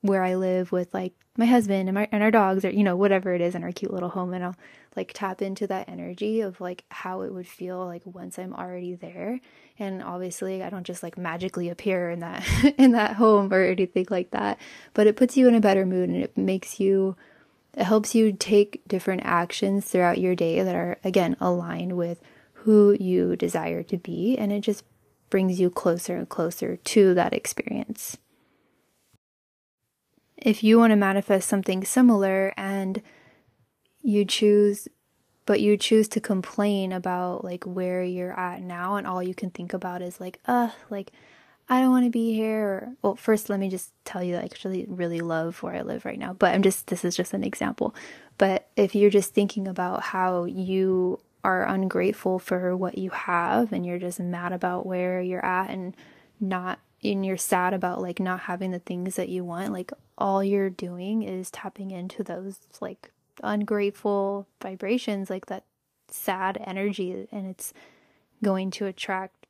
where 0.00 0.22
I 0.22 0.34
live 0.34 0.70
with 0.70 0.92
like 0.92 1.14
my 1.36 1.46
husband 1.46 1.88
and 1.88 1.94
my 1.94 2.08
and 2.12 2.22
our 2.22 2.30
dogs 2.30 2.64
or 2.64 2.70
you 2.70 2.84
know 2.84 2.94
whatever 2.94 3.34
it 3.34 3.40
is 3.40 3.54
in 3.54 3.64
our 3.64 3.72
cute 3.72 3.92
little 3.92 4.10
home. 4.10 4.34
And 4.34 4.44
I'll 4.44 4.56
like 4.94 5.12
tap 5.14 5.42
into 5.42 5.66
that 5.66 5.88
energy 5.88 6.40
of 6.42 6.60
like 6.60 6.84
how 6.90 7.22
it 7.22 7.32
would 7.32 7.48
feel 7.48 7.84
like 7.84 8.02
once 8.04 8.38
I'm 8.38 8.54
already 8.54 8.94
there. 8.94 9.40
And 9.78 10.02
obviously 10.02 10.62
I 10.62 10.70
don't 10.70 10.86
just 10.86 11.02
like 11.02 11.16
magically 11.16 11.68
appear 11.70 12.10
in 12.10 12.20
that 12.20 12.46
in 12.78 12.92
that 12.92 13.14
home 13.14 13.52
or 13.52 13.64
anything 13.64 14.06
like 14.10 14.30
that. 14.30 14.58
But 14.92 15.06
it 15.06 15.16
puts 15.16 15.36
you 15.36 15.48
in 15.48 15.54
a 15.54 15.60
better 15.60 15.86
mood 15.86 16.10
and 16.10 16.22
it 16.22 16.36
makes 16.36 16.78
you 16.78 17.16
it 17.72 17.84
helps 17.84 18.14
you 18.14 18.32
take 18.32 18.82
different 18.86 19.22
actions 19.24 19.86
throughout 19.86 20.18
your 20.18 20.36
day 20.36 20.62
that 20.62 20.76
are 20.76 20.98
again 21.02 21.34
aligned 21.40 21.96
with 21.96 22.20
who 22.64 22.96
you 22.98 23.36
desire 23.36 23.82
to 23.82 23.96
be 23.98 24.36
and 24.38 24.52
it 24.52 24.60
just 24.60 24.84
brings 25.30 25.60
you 25.60 25.68
closer 25.68 26.16
and 26.16 26.28
closer 26.28 26.76
to 26.76 27.14
that 27.14 27.34
experience. 27.34 28.16
If 30.36 30.64
you 30.64 30.78
want 30.78 30.90
to 30.90 30.96
manifest 30.96 31.48
something 31.48 31.84
similar 31.84 32.52
and 32.56 33.02
you 34.02 34.24
choose 34.24 34.88
but 35.46 35.60
you 35.60 35.76
choose 35.76 36.08
to 36.08 36.20
complain 36.20 36.90
about 36.92 37.44
like 37.44 37.64
where 37.64 38.02
you're 38.02 38.38
at 38.38 38.62
now 38.62 38.96
and 38.96 39.06
all 39.06 39.22
you 39.22 39.34
can 39.34 39.50
think 39.50 39.72
about 39.72 40.00
is 40.00 40.20
like 40.20 40.40
uh 40.46 40.70
like 40.88 41.10
I 41.68 41.80
don't 41.80 41.90
want 41.90 42.04
to 42.04 42.10
be 42.10 42.34
here 42.34 42.64
or 42.64 42.92
well 43.02 43.16
first 43.16 43.48
let 43.48 43.60
me 43.60 43.68
just 43.68 43.92
tell 44.04 44.22
you 44.22 44.32
that 44.32 44.42
I 44.42 44.44
actually 44.44 44.86
really 44.88 45.20
love 45.20 45.62
where 45.62 45.74
I 45.74 45.82
live 45.82 46.04
right 46.04 46.18
now 46.18 46.32
but 46.32 46.54
I'm 46.54 46.62
just 46.62 46.86
this 46.86 47.04
is 47.04 47.16
just 47.16 47.34
an 47.34 47.44
example. 47.44 47.94
But 48.36 48.68
if 48.76 48.94
you're 48.94 49.10
just 49.10 49.34
thinking 49.34 49.68
about 49.68 50.02
how 50.02 50.44
you 50.44 51.20
are 51.44 51.64
ungrateful 51.64 52.38
for 52.38 52.76
what 52.76 52.98
you 52.98 53.10
have 53.10 53.72
and 53.72 53.84
you're 53.84 53.98
just 53.98 54.18
mad 54.18 54.52
about 54.52 54.86
where 54.86 55.20
you're 55.20 55.44
at 55.44 55.70
and 55.70 55.94
not 56.40 56.80
and 57.04 57.24
you're 57.24 57.36
sad 57.36 57.74
about 57.74 58.00
like 58.00 58.18
not 58.18 58.40
having 58.40 58.70
the 58.70 58.78
things 58.78 59.16
that 59.16 59.28
you 59.28 59.44
want, 59.44 59.72
like 59.72 59.92
all 60.16 60.42
you're 60.42 60.70
doing 60.70 61.22
is 61.22 61.50
tapping 61.50 61.90
into 61.90 62.22
those 62.22 62.58
like 62.80 63.10
ungrateful 63.42 64.48
vibrations, 64.62 65.28
like 65.28 65.46
that 65.46 65.64
sad 66.08 66.58
energy, 66.66 67.26
and 67.30 67.46
it's 67.46 67.74
going 68.42 68.70
to 68.70 68.86
attract, 68.86 69.46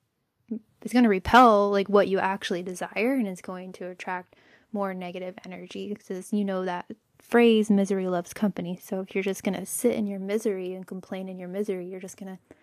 it's 0.83 0.93
going 0.93 1.05
to 1.05 1.09
repel 1.09 1.71
like 1.71 1.89
what 1.89 2.09
you 2.09 2.19
actually 2.19 2.63
desire, 2.63 3.15
and 3.15 3.29
it's 3.29 3.43
going 3.43 3.73
to 3.75 3.87
attract 3.87 4.35
more 4.73 4.93
negative 4.93 5.37
energy 5.45 5.95
because 5.95 6.33
you 6.33 6.45
know 6.45 6.65
that 6.65 6.87
phrase 7.29 7.71
misery 7.71 8.07
loves 8.07 8.33
company. 8.33 8.79
So 8.83 9.01
if 9.01 9.15
you're 9.15 9.25
just 9.25 9.43
going 9.43 9.59
to 9.59 9.67
sit 9.67 9.95
in 9.95 10.07
your 10.07 10.21
misery 10.21 10.75
and 10.75 10.87
complain 10.87 11.29
in 11.29 11.39
your 11.39 11.49
misery, 11.49 11.87
you're 11.87 12.01
just 12.01 12.17
going 12.17 12.37
to 12.37 12.57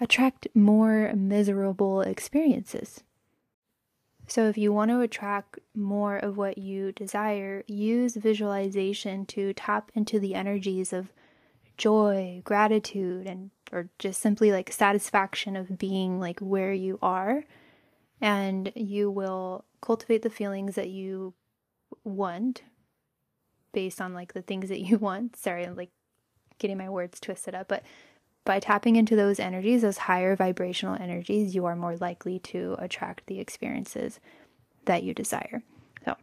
attract 0.00 0.48
more 0.54 1.12
miserable 1.14 2.00
experiences. 2.00 3.02
So, 4.28 4.48
if 4.48 4.58
you 4.58 4.72
want 4.72 4.90
to 4.90 5.02
attract 5.02 5.60
more 5.72 6.16
of 6.16 6.36
what 6.36 6.58
you 6.58 6.90
desire, 6.90 7.62
use 7.68 8.16
visualization 8.16 9.24
to 9.26 9.52
tap 9.52 9.92
into 9.94 10.18
the 10.18 10.34
energies 10.34 10.92
of 10.92 11.12
joy, 11.76 12.42
gratitude, 12.44 13.28
and 13.28 13.50
or 13.70 13.88
just 14.00 14.20
simply 14.20 14.50
like 14.50 14.72
satisfaction 14.72 15.54
of 15.54 15.78
being 15.78 16.18
like 16.18 16.40
where 16.40 16.72
you 16.72 16.98
are. 17.02 17.44
And 18.20 18.72
you 18.74 19.12
will 19.12 19.64
cultivate 19.80 20.22
the 20.22 20.30
feelings 20.30 20.74
that 20.74 20.88
you 20.88 21.34
want 22.02 22.62
based 23.76 24.00
on 24.00 24.14
like 24.14 24.32
the 24.32 24.40
things 24.40 24.70
that 24.70 24.80
you 24.80 24.96
want. 25.08 25.36
Sorry, 25.36 25.66
I'm 25.66 25.76
like 25.76 25.90
getting 26.58 26.78
my 26.78 26.88
words 26.88 27.20
twisted 27.20 27.54
up, 27.54 27.68
but 27.68 27.82
by 28.46 28.58
tapping 28.58 28.96
into 28.96 29.14
those 29.14 29.38
energies, 29.38 29.82
those 29.82 29.98
higher 29.98 30.34
vibrational 30.34 30.96
energies, 30.98 31.54
you 31.54 31.66
are 31.66 31.76
more 31.76 31.96
likely 31.98 32.38
to 32.38 32.74
attract 32.78 33.26
the 33.26 33.38
experiences 33.38 34.18
that 34.86 35.02
you 35.02 35.12
desire. 35.12 35.62
So, 36.06 36.16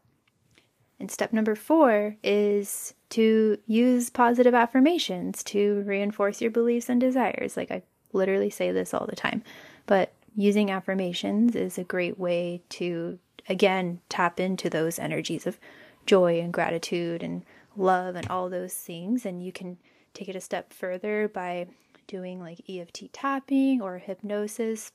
and 0.99 1.11
step 1.11 1.31
number 1.31 1.53
four 1.53 2.15
is 2.23 2.95
to 3.09 3.59
use 3.67 4.09
positive 4.09 4.55
affirmations 4.55 5.43
to 5.43 5.83
reinforce 5.85 6.41
your 6.41 6.49
beliefs 6.49 6.89
and 6.89 6.99
desires. 6.99 7.55
Like 7.55 7.69
I 7.69 7.83
literally 8.13 8.49
say 8.49 8.71
this 8.71 8.95
all 8.95 9.05
the 9.05 9.15
time, 9.15 9.43
but 9.85 10.11
using 10.35 10.71
affirmations 10.71 11.55
is 11.55 11.77
a 11.77 11.83
great 11.83 12.17
way 12.17 12.63
to, 12.69 13.19
again, 13.47 13.99
tap 14.09 14.39
into 14.39 14.71
those 14.71 14.97
energies 14.97 15.45
of 15.45 15.59
joy 16.05 16.39
and 16.39 16.53
gratitude 16.53 17.23
and 17.23 17.43
love 17.75 18.15
and 18.15 18.27
all 18.27 18.49
those 18.49 18.73
things. 18.73 19.25
And 19.25 19.43
you 19.43 19.51
can 19.51 19.77
take 20.13 20.29
it 20.29 20.35
a 20.35 20.41
step 20.41 20.73
further 20.73 21.27
by 21.27 21.67
doing 22.07 22.39
like 22.39 22.61
EFT 22.69 23.11
tapping 23.13 23.81
or 23.81 23.97
hypnosis. 23.97 24.91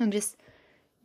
I'm 0.00 0.10
just 0.10 0.36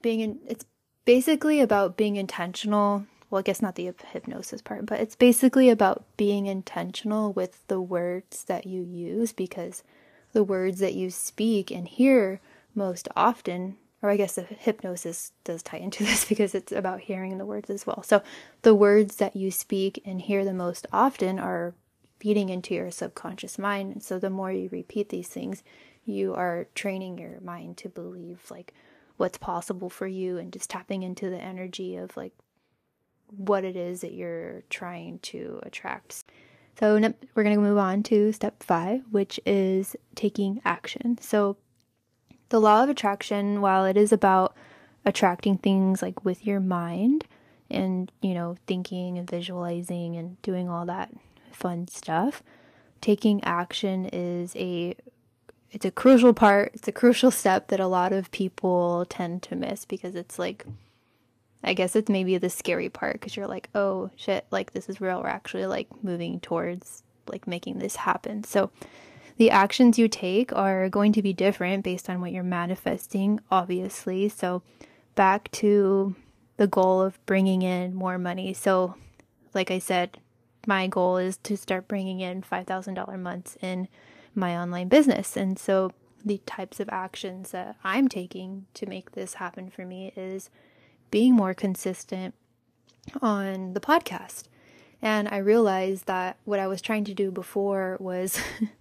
being 0.01 0.19
in, 0.19 0.39
it's 0.47 0.65
basically 1.05 1.61
about 1.61 1.97
being 1.97 2.15
intentional. 2.15 3.05
Well, 3.29 3.39
I 3.39 3.43
guess 3.43 3.61
not 3.61 3.75
the 3.75 3.93
hypnosis 4.11 4.61
part, 4.61 4.85
but 4.87 4.99
it's 4.99 5.15
basically 5.15 5.69
about 5.69 6.03
being 6.17 6.47
intentional 6.47 7.31
with 7.31 7.65
the 7.67 7.79
words 7.79 8.43
that 8.45 8.65
you 8.65 8.81
use 8.81 9.33
because 9.33 9.83
the 10.33 10.43
words 10.43 10.79
that 10.79 10.95
you 10.95 11.09
speak 11.11 11.71
and 11.71 11.87
hear 11.87 12.41
most 12.73 13.07
often, 13.15 13.77
or 14.01 14.09
I 14.09 14.17
guess 14.17 14.35
the 14.35 14.43
hypnosis 14.43 15.31
does 15.43 15.61
tie 15.61 15.77
into 15.77 16.03
this 16.05 16.25
because 16.25 16.55
it's 16.55 16.71
about 16.71 17.01
hearing 17.01 17.37
the 17.37 17.45
words 17.45 17.69
as 17.69 17.85
well. 17.85 18.03
So 18.03 18.21
the 18.61 18.75
words 18.75 19.17
that 19.17 19.35
you 19.35 19.51
speak 19.51 20.01
and 20.05 20.21
hear 20.21 20.45
the 20.45 20.53
most 20.53 20.87
often 20.91 21.39
are 21.39 21.73
feeding 22.19 22.49
into 22.49 22.73
your 22.73 22.91
subconscious 22.91 23.57
mind. 23.57 23.93
And 23.93 24.03
so 24.03 24.19
the 24.19 24.29
more 24.29 24.51
you 24.51 24.69
repeat 24.71 25.09
these 25.09 25.29
things, 25.29 25.63
you 26.05 26.33
are 26.33 26.67
training 26.75 27.17
your 27.17 27.39
mind 27.41 27.77
to 27.77 27.89
believe 27.89 28.39
like 28.49 28.73
what's 29.17 29.37
possible 29.37 29.89
for 29.89 30.07
you 30.07 30.37
and 30.37 30.51
just 30.51 30.69
tapping 30.69 31.03
into 31.03 31.29
the 31.29 31.41
energy 31.41 31.95
of 31.95 32.15
like 32.17 32.33
what 33.35 33.63
it 33.63 33.75
is 33.75 34.01
that 34.01 34.13
you're 34.13 34.63
trying 34.69 35.19
to 35.19 35.59
attract. 35.63 36.23
So 36.79 36.93
we're 37.35 37.43
going 37.43 37.55
to 37.55 37.61
move 37.61 37.77
on 37.77 38.03
to 38.03 38.31
step 38.31 38.63
5, 38.63 39.03
which 39.11 39.39
is 39.45 39.95
taking 40.15 40.61
action. 40.63 41.17
So 41.21 41.57
the 42.49 42.59
law 42.59 42.83
of 42.83 42.89
attraction, 42.89 43.61
while 43.61 43.85
it 43.85 43.97
is 43.97 44.11
about 44.11 44.55
attracting 45.05 45.57
things 45.57 46.01
like 46.01 46.25
with 46.25 46.45
your 46.45 46.59
mind 46.59 47.25
and, 47.69 48.11
you 48.21 48.33
know, 48.33 48.57
thinking 48.67 49.17
and 49.17 49.29
visualizing 49.29 50.15
and 50.15 50.41
doing 50.41 50.69
all 50.69 50.85
that 50.85 51.11
fun 51.51 51.87
stuff. 51.87 52.43
Taking 53.01 53.43
action 53.43 54.09
is 54.11 54.55
a 54.55 54.95
it's 55.71 55.85
a 55.85 55.91
crucial 55.91 56.33
part, 56.33 56.71
it's 56.73 56.87
a 56.87 56.91
crucial 56.91 57.29
step 57.29 57.67
that 57.67 57.79
a 57.79 57.87
lot 57.87 58.11
of 58.11 58.31
people 58.31 59.05
tend 59.07 59.43
to 59.43 59.55
miss 59.55 59.85
because 59.85 60.15
it's 60.15 60.39
like 60.39 60.65
I 61.63 61.73
guess 61.73 61.95
it's 61.95 62.09
maybe 62.09 62.37
the 62.37 62.49
scary 62.49 62.89
part 62.89 63.13
because 63.13 63.35
you're 63.35 63.47
like, 63.47 63.69
"Oh 63.75 64.09
shit, 64.15 64.45
like 64.49 64.71
this 64.71 64.87
is 64.89 65.01
real. 65.01 65.21
We're 65.21 65.27
actually 65.27 65.65
like 65.65 65.87
moving 66.03 66.39
towards 66.39 67.03
like 67.27 67.47
making 67.47 67.79
this 67.79 67.97
happen." 67.97 68.43
So 68.43 68.71
the 69.39 69.49
actions 69.49 69.97
you 69.97 70.09
take 70.09 70.51
are 70.53 70.89
going 70.89 71.13
to 71.13 71.21
be 71.21 71.31
different 71.31 71.83
based 71.83 72.09
on 72.09 72.19
what 72.19 72.33
you're 72.33 72.43
manifesting, 72.43 73.39
obviously. 73.49 74.27
So, 74.27 74.61
back 75.15 75.49
to 75.53 76.13
the 76.57 76.67
goal 76.67 77.01
of 77.01 77.25
bringing 77.25 77.61
in 77.61 77.95
more 77.95 78.17
money. 78.17 78.53
So, 78.53 78.95
like 79.53 79.71
I 79.71 79.79
said, 79.79 80.19
my 80.67 80.87
goal 80.87 81.15
is 81.15 81.37
to 81.37 81.55
start 81.55 81.87
bringing 81.87 82.19
in 82.19 82.41
$5,000 82.41 83.17
months 83.17 83.57
in 83.61 83.87
my 84.35 84.57
online 84.57 84.89
business. 84.89 85.37
And 85.37 85.57
so 85.57 85.91
the 86.23 86.39
types 86.45 86.81
of 86.81 86.89
actions 86.89 87.51
that 87.51 87.77
I'm 87.81 88.09
taking 88.09 88.65
to 88.73 88.85
make 88.85 89.11
this 89.11 89.35
happen 89.35 89.69
for 89.69 89.85
me 89.85 90.11
is 90.17 90.49
being 91.11 91.33
more 91.33 91.53
consistent 91.53 92.35
on 93.21 93.73
the 93.73 93.79
podcast. 93.79 94.43
And 95.01 95.29
I 95.29 95.37
realized 95.37 96.07
that 96.07 96.37
what 96.43 96.59
I 96.59 96.67
was 96.67 96.81
trying 96.81 97.05
to 97.05 97.13
do 97.13 97.31
before 97.31 97.95
was 98.01 98.37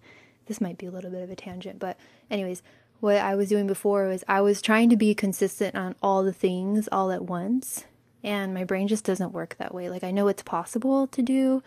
this 0.49 0.61
might 0.61 0.79
be 0.79 0.87
a 0.87 0.91
little 0.91 1.11
bit 1.11 1.23
of 1.23 1.31
a 1.31 1.37
tangent, 1.37 1.79
but, 1.79 1.97
anyways, 2.31 2.63
what 3.01 3.17
I 3.17 3.37
was 3.37 3.49
doing 3.49 3.67
before 3.67 4.09
was 4.09 4.25
I 4.27 4.41
was 4.41 4.61
trying 4.61 4.91
to 4.91 4.97
be 4.97 5.15
consistent 5.15 5.77
on 5.77 5.95
all 6.03 6.25
the 6.25 6.33
things 6.33 6.89
all 6.91 7.13
at 7.13 7.25
once 7.25 7.85
and 8.23 8.53
my 8.53 8.65
brain 8.65 8.89
just 8.89 9.05
doesn't 9.05 9.33
work 9.33 9.57
that 9.59 9.75
way. 9.75 9.89
Like 9.89 10.05
I 10.05 10.11
know 10.11 10.29
it's 10.29 10.43
possible 10.43 11.07
to 11.09 11.23
do 11.23 11.63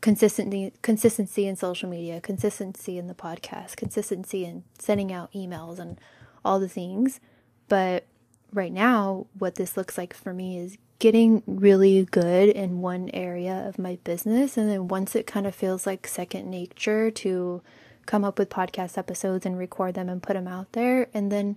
consistency 0.00 0.72
consistency 0.82 1.46
in 1.46 1.56
social 1.56 1.88
media, 1.88 2.20
consistency 2.20 2.98
in 2.98 3.06
the 3.06 3.14
podcast, 3.14 3.76
consistency 3.76 4.44
in 4.44 4.64
sending 4.78 5.12
out 5.12 5.32
emails 5.32 5.78
and 5.78 6.00
all 6.44 6.60
the 6.60 6.68
things, 6.68 7.20
but 7.68 8.06
right 8.52 8.72
now 8.72 9.26
what 9.38 9.56
this 9.56 9.76
looks 9.76 9.98
like 9.98 10.14
for 10.14 10.32
me 10.32 10.58
is 10.58 10.78
getting 10.98 11.42
really 11.46 12.06
good 12.06 12.48
in 12.48 12.80
one 12.80 13.10
area 13.12 13.66
of 13.68 13.78
my 13.78 13.98
business. 14.04 14.56
And 14.56 14.70
then 14.70 14.88
once 14.88 15.14
it 15.14 15.26
kind 15.26 15.46
of 15.46 15.54
feels 15.54 15.86
like 15.86 16.06
second 16.06 16.50
nature 16.50 17.10
to 17.10 17.62
come 18.06 18.24
up 18.24 18.38
with 18.38 18.48
podcast 18.48 18.96
episodes 18.96 19.44
and 19.44 19.58
record 19.58 19.94
them 19.94 20.08
and 20.08 20.22
put 20.22 20.34
them 20.34 20.48
out 20.48 20.72
there. 20.72 21.08
And 21.12 21.30
then 21.30 21.56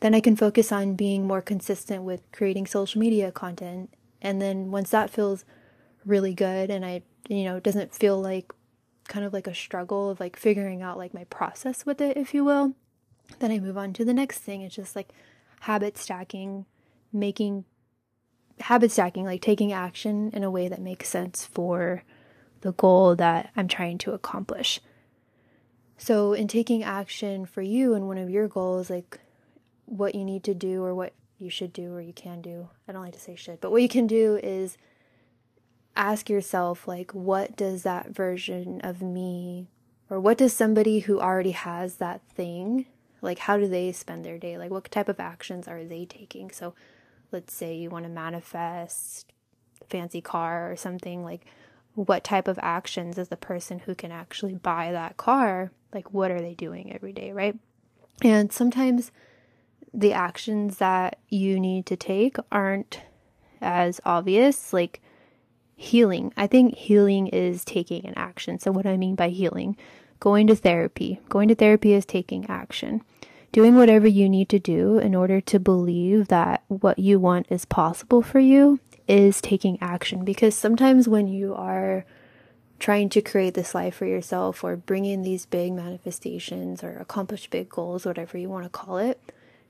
then 0.00 0.14
I 0.14 0.20
can 0.20 0.34
focus 0.34 0.72
on 0.72 0.94
being 0.94 1.26
more 1.26 1.42
consistent 1.42 2.04
with 2.04 2.22
creating 2.32 2.66
social 2.66 2.98
media 2.98 3.30
content. 3.30 3.92
And 4.22 4.40
then 4.40 4.70
once 4.70 4.88
that 4.90 5.10
feels 5.10 5.44
really 6.06 6.32
good 6.32 6.70
and 6.70 6.86
I 6.86 7.02
you 7.30 7.44
know, 7.44 7.60
doesn't 7.60 7.94
feel 7.94 8.20
like 8.20 8.52
kind 9.08 9.24
of 9.24 9.32
like 9.32 9.46
a 9.46 9.54
struggle 9.54 10.10
of 10.10 10.18
like 10.20 10.36
figuring 10.36 10.82
out 10.82 10.98
like 10.98 11.14
my 11.14 11.24
process 11.24 11.86
with 11.86 12.00
it, 12.00 12.16
if 12.16 12.34
you 12.34 12.44
will, 12.44 12.74
then 13.38 13.52
I 13.52 13.60
move 13.60 13.78
on 13.78 13.92
to 13.94 14.04
the 14.04 14.12
next 14.12 14.38
thing. 14.38 14.62
It's 14.62 14.74
just 14.74 14.96
like 14.96 15.10
habit 15.60 15.96
stacking, 15.96 16.66
making 17.12 17.64
habit 18.58 18.90
stacking, 18.90 19.24
like 19.24 19.42
taking 19.42 19.72
action 19.72 20.30
in 20.32 20.42
a 20.42 20.50
way 20.50 20.66
that 20.66 20.80
makes 20.80 21.08
sense 21.08 21.46
for 21.46 22.02
the 22.62 22.72
goal 22.72 23.14
that 23.14 23.50
I'm 23.56 23.68
trying 23.68 23.98
to 23.98 24.12
accomplish. 24.12 24.80
So, 26.02 26.32
in 26.32 26.48
taking 26.48 26.82
action 26.82 27.44
for 27.44 27.60
you 27.60 27.92
and 27.92 28.08
one 28.08 28.16
of 28.16 28.30
your 28.30 28.48
goals, 28.48 28.88
like 28.88 29.20
what 29.84 30.14
you 30.14 30.24
need 30.24 30.42
to 30.44 30.54
do 30.54 30.82
or 30.82 30.94
what 30.94 31.12
you 31.38 31.50
should 31.50 31.74
do 31.74 31.92
or 31.92 32.00
you 32.00 32.14
can 32.14 32.40
do, 32.40 32.70
I 32.88 32.92
don't 32.92 33.02
like 33.02 33.12
to 33.12 33.20
say 33.20 33.36
should, 33.36 33.60
but 33.60 33.70
what 33.70 33.82
you 33.82 33.88
can 33.88 34.06
do 34.06 34.40
is 34.42 34.78
ask 35.94 36.30
yourself, 36.30 36.88
like, 36.88 37.12
what 37.12 37.54
does 37.54 37.82
that 37.82 38.08
version 38.08 38.80
of 38.80 39.02
me 39.02 39.66
or 40.08 40.18
what 40.18 40.38
does 40.38 40.54
somebody 40.54 41.00
who 41.00 41.20
already 41.20 41.50
has 41.50 41.96
that 41.96 42.22
thing, 42.30 42.86
like, 43.20 43.40
how 43.40 43.58
do 43.58 43.68
they 43.68 43.92
spend 43.92 44.24
their 44.24 44.38
day? 44.38 44.56
Like, 44.56 44.70
what 44.70 44.90
type 44.90 45.10
of 45.10 45.20
actions 45.20 45.68
are 45.68 45.84
they 45.84 46.06
taking? 46.06 46.50
So, 46.50 46.72
let's 47.30 47.52
say 47.52 47.76
you 47.76 47.90
want 47.90 48.06
to 48.06 48.10
manifest 48.10 49.34
fancy 49.90 50.22
car 50.22 50.72
or 50.72 50.76
something 50.76 51.22
like 51.22 51.44
what 51.94 52.24
type 52.24 52.48
of 52.48 52.58
actions 52.62 53.18
is 53.18 53.28
the 53.28 53.36
person 53.36 53.80
who 53.80 53.94
can 53.94 54.10
actually 54.10 54.54
buy 54.54 54.92
that 54.92 55.18
car 55.18 55.72
like 55.92 56.12
what 56.12 56.30
are 56.30 56.40
they 56.40 56.54
doing 56.54 56.92
every 56.92 57.12
day 57.12 57.32
right? 57.32 57.56
And 58.22 58.52
sometimes 58.52 59.12
the 59.92 60.12
actions 60.12 60.78
that 60.78 61.18
you 61.28 61.58
need 61.58 61.86
to 61.86 61.96
take 61.96 62.36
aren't 62.52 63.00
as 63.60 64.00
obvious 64.04 64.72
like 64.72 65.00
healing. 65.76 66.32
I 66.36 66.46
think 66.46 66.76
healing 66.76 67.26
is 67.28 67.64
taking 67.64 68.04
an 68.06 68.14
action. 68.16 68.58
So 68.58 68.70
what 68.70 68.86
i 68.86 68.96
mean 68.96 69.14
by 69.14 69.30
healing? 69.30 69.76
Going 70.20 70.46
to 70.48 70.54
therapy. 70.54 71.20
Going 71.28 71.48
to 71.48 71.54
therapy 71.54 71.94
is 71.94 72.04
taking 72.04 72.48
action. 72.48 73.02
Doing 73.52 73.74
whatever 73.74 74.06
you 74.06 74.28
need 74.28 74.48
to 74.50 74.58
do 74.58 74.98
in 74.98 75.14
order 75.14 75.40
to 75.40 75.58
believe 75.58 76.28
that 76.28 76.62
what 76.68 76.98
you 76.98 77.18
want 77.18 77.46
is 77.50 77.64
possible 77.64 78.22
for 78.22 78.38
you 78.38 78.78
is 79.08 79.40
taking 79.40 79.78
action. 79.80 80.24
Because 80.24 80.54
sometimes 80.54 81.08
when 81.08 81.26
you 81.26 81.54
are 81.54 82.04
trying 82.80 83.08
to 83.10 83.22
create 83.22 83.54
this 83.54 83.74
life 83.74 83.94
for 83.94 84.06
yourself 84.06 84.64
or 84.64 84.76
bring 84.76 85.04
in 85.04 85.22
these 85.22 85.46
big 85.46 85.72
manifestations 85.72 86.82
or 86.82 86.96
accomplish 86.96 87.48
big 87.48 87.68
goals, 87.68 88.04
whatever 88.04 88.36
you 88.36 88.48
want 88.48 88.64
to 88.64 88.70
call 88.70 88.98
it, 88.98 89.20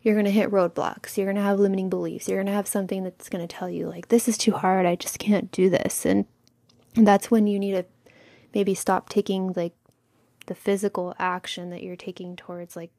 you're 0.00 0.14
going 0.14 0.24
to 0.24 0.30
hit 0.30 0.50
roadblocks. 0.50 1.16
You're 1.16 1.26
going 1.26 1.36
to 1.36 1.42
have 1.42 1.60
limiting 1.60 1.90
beliefs. 1.90 2.28
You're 2.28 2.38
going 2.38 2.46
to 2.46 2.52
have 2.52 2.68
something 2.68 3.04
that's 3.04 3.28
going 3.28 3.46
to 3.46 3.54
tell 3.54 3.68
you, 3.68 3.88
like, 3.88 4.08
this 4.08 4.28
is 4.28 4.38
too 4.38 4.52
hard. 4.52 4.86
I 4.86 4.94
just 4.94 5.18
can't 5.18 5.52
do 5.52 5.68
this. 5.68 6.06
And 6.06 6.24
that's 6.94 7.30
when 7.30 7.46
you 7.46 7.58
need 7.58 7.72
to 7.72 7.84
maybe 8.54 8.74
stop 8.74 9.10
taking, 9.10 9.52
like, 9.52 9.74
the 10.46 10.54
physical 10.54 11.14
action 11.18 11.68
that 11.70 11.82
you're 11.82 11.96
taking 11.96 12.36
towards, 12.36 12.76
like, 12.76 12.90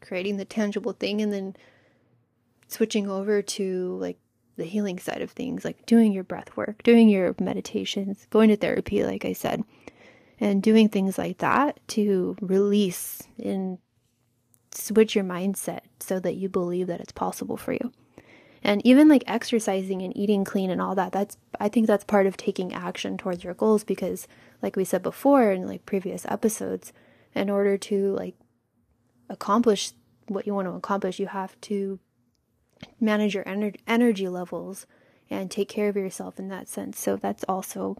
creating 0.00 0.36
the 0.36 0.44
tangible 0.44 0.92
thing 0.92 1.20
and 1.20 1.32
then 1.32 1.56
switching 2.68 3.08
over 3.08 3.40
to 3.42 3.96
like 3.98 4.18
the 4.56 4.64
healing 4.64 4.98
side 4.98 5.22
of 5.22 5.30
things, 5.30 5.64
like 5.64 5.84
doing 5.86 6.12
your 6.12 6.24
breath 6.24 6.56
work, 6.56 6.82
doing 6.82 7.08
your 7.08 7.34
meditations, 7.40 8.26
going 8.30 8.48
to 8.48 8.56
therapy, 8.56 9.04
like 9.04 9.24
I 9.24 9.32
said, 9.32 9.62
and 10.40 10.62
doing 10.62 10.88
things 10.88 11.18
like 11.18 11.38
that 11.38 11.80
to 11.88 12.36
release 12.40 13.22
and 13.42 13.78
switch 14.70 15.14
your 15.14 15.24
mindset 15.24 15.80
so 16.00 16.18
that 16.20 16.34
you 16.34 16.48
believe 16.48 16.86
that 16.88 17.00
it's 17.00 17.12
possible 17.12 17.56
for 17.56 17.72
you. 17.72 17.92
And 18.62 18.84
even 18.86 19.08
like 19.08 19.24
exercising 19.26 20.00
and 20.02 20.16
eating 20.16 20.44
clean 20.44 20.70
and 20.70 20.80
all 20.80 20.94
that, 20.94 21.12
that's 21.12 21.36
I 21.60 21.68
think 21.68 21.86
that's 21.86 22.04
part 22.04 22.26
of 22.26 22.36
taking 22.36 22.72
action 22.72 23.18
towards 23.18 23.44
your 23.44 23.54
goals 23.54 23.84
because 23.84 24.26
like 24.62 24.74
we 24.74 24.84
said 24.84 25.02
before 25.02 25.52
in 25.52 25.66
like 25.66 25.84
previous 25.84 26.24
episodes, 26.26 26.92
in 27.34 27.50
order 27.50 27.76
to 27.76 28.14
like 28.14 28.36
accomplish 29.28 29.92
what 30.28 30.46
you 30.46 30.54
want 30.54 30.66
to 30.66 30.72
accomplish, 30.72 31.18
you 31.18 31.26
have 31.26 31.60
to 31.62 31.98
manage 33.00 33.34
your 33.34 33.44
ener- 33.44 33.76
energy 33.86 34.28
levels 34.28 34.86
and 35.30 35.50
take 35.50 35.68
care 35.68 35.88
of 35.88 35.96
yourself 35.96 36.38
in 36.38 36.48
that 36.48 36.68
sense. 36.68 36.98
So 36.98 37.16
that's 37.16 37.44
also 37.48 37.96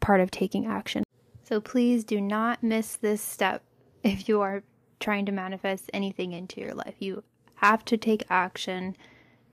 part 0.00 0.20
of 0.20 0.30
taking 0.30 0.66
action. 0.66 1.04
So 1.42 1.60
please 1.60 2.04
do 2.04 2.20
not 2.20 2.62
miss 2.62 2.96
this 2.96 3.20
step 3.20 3.62
if 4.02 4.28
you 4.28 4.40
are 4.40 4.62
trying 5.00 5.26
to 5.26 5.32
manifest 5.32 5.90
anything 5.92 6.32
into 6.32 6.60
your 6.60 6.74
life. 6.74 6.94
You 6.98 7.22
have 7.56 7.84
to 7.86 7.96
take 7.96 8.24
action. 8.30 8.96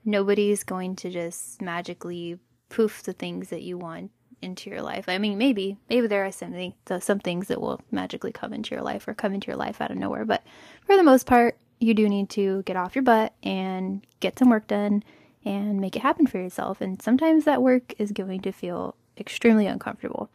Nobody's 0.04 0.64
going 0.64 0.96
to 0.96 1.10
just 1.10 1.60
magically 1.60 2.38
poof 2.68 3.02
the 3.02 3.12
things 3.12 3.50
that 3.50 3.62
you 3.62 3.76
want 3.76 4.10
into 4.40 4.70
your 4.70 4.82
life. 4.82 5.04
I 5.08 5.18
mean, 5.18 5.38
maybe, 5.38 5.76
maybe 5.88 6.06
there 6.06 6.24
are 6.24 6.32
some, 6.32 6.74
some 7.00 7.20
things 7.20 7.48
that 7.48 7.60
will 7.60 7.80
magically 7.90 8.32
come 8.32 8.52
into 8.52 8.74
your 8.74 8.82
life 8.82 9.06
or 9.06 9.14
come 9.14 9.34
into 9.34 9.46
your 9.46 9.56
life 9.56 9.80
out 9.80 9.90
of 9.90 9.96
nowhere. 9.96 10.24
But 10.24 10.42
for 10.84 10.96
the 10.96 11.04
most 11.04 11.26
part, 11.26 11.56
you 11.82 11.94
do 11.94 12.08
need 12.08 12.30
to 12.30 12.62
get 12.62 12.76
off 12.76 12.94
your 12.94 13.02
butt 13.02 13.34
and 13.42 14.06
get 14.20 14.38
some 14.38 14.50
work 14.50 14.68
done 14.68 15.02
and 15.44 15.80
make 15.80 15.96
it 15.96 16.02
happen 16.02 16.26
for 16.26 16.38
yourself. 16.38 16.80
And 16.80 17.02
sometimes 17.02 17.44
that 17.44 17.62
work 17.62 17.94
is 17.98 18.12
going 18.12 18.40
to 18.42 18.52
feel 18.52 18.94
extremely 19.18 19.66
uncomfortable. 19.66 20.30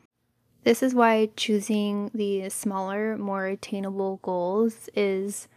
This 0.63 0.83
is 0.83 0.93
why 0.93 1.29
choosing 1.37 2.11
the 2.13 2.49
smaller, 2.49 3.17
more 3.17 3.45
attainable 3.45 4.19
goals 4.21 4.89
is 4.93 5.47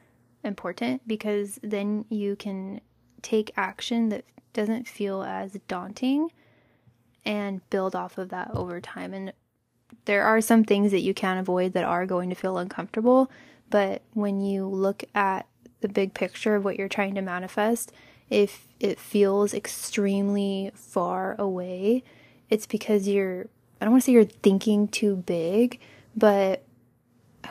important 0.45 1.07
because 1.09 1.59
then 1.63 2.05
you 2.09 2.37
can 2.37 2.81
take 3.23 3.51
action 3.57 4.09
that 4.11 4.25
doesn't 4.53 4.87
feel 4.87 5.25
as 5.25 5.59
daunting 5.67 6.31
and 7.25 7.69
build 7.71 7.97
off 7.97 8.17
of 8.19 8.29
that 8.29 8.51
over 8.53 8.81
time. 8.81 9.13
And 9.13 9.33
there 10.05 10.23
are 10.23 10.41
some 10.41 10.63
things 10.63 10.93
that 10.93 11.01
you 11.01 11.13
can 11.13 11.39
avoid 11.39 11.73
that 11.73 11.85
are 11.85 12.07
going 12.07 12.31
to 12.31 12.37
feel 12.37 12.59
uncomfortable, 12.59 13.31
but 13.69 14.03
when 14.15 14.41
you 14.41 14.67
look 14.67 15.03
at 15.15 15.47
the 15.81 15.89
big 15.89 16.15
picture 16.15 16.55
of 16.55 16.65
what 16.65 16.77
you're 16.77 16.89
trying 16.89 17.15
to 17.15 17.23
manifest, 17.23 17.93
if 18.29 18.69
it 18.79 18.99
feels 18.99 19.53
extremely 19.55 20.71
far 20.75 21.35
away, 21.39 22.03
it's 22.49 22.67
because 22.67 23.09
you're, 23.09 23.47
I 23.81 23.85
don't 23.85 23.93
want 23.93 24.03
to 24.03 24.07
say 24.07 24.13
you're 24.13 24.25
thinking 24.25 24.89
too 24.89 25.17
big, 25.17 25.81
but 26.17 26.65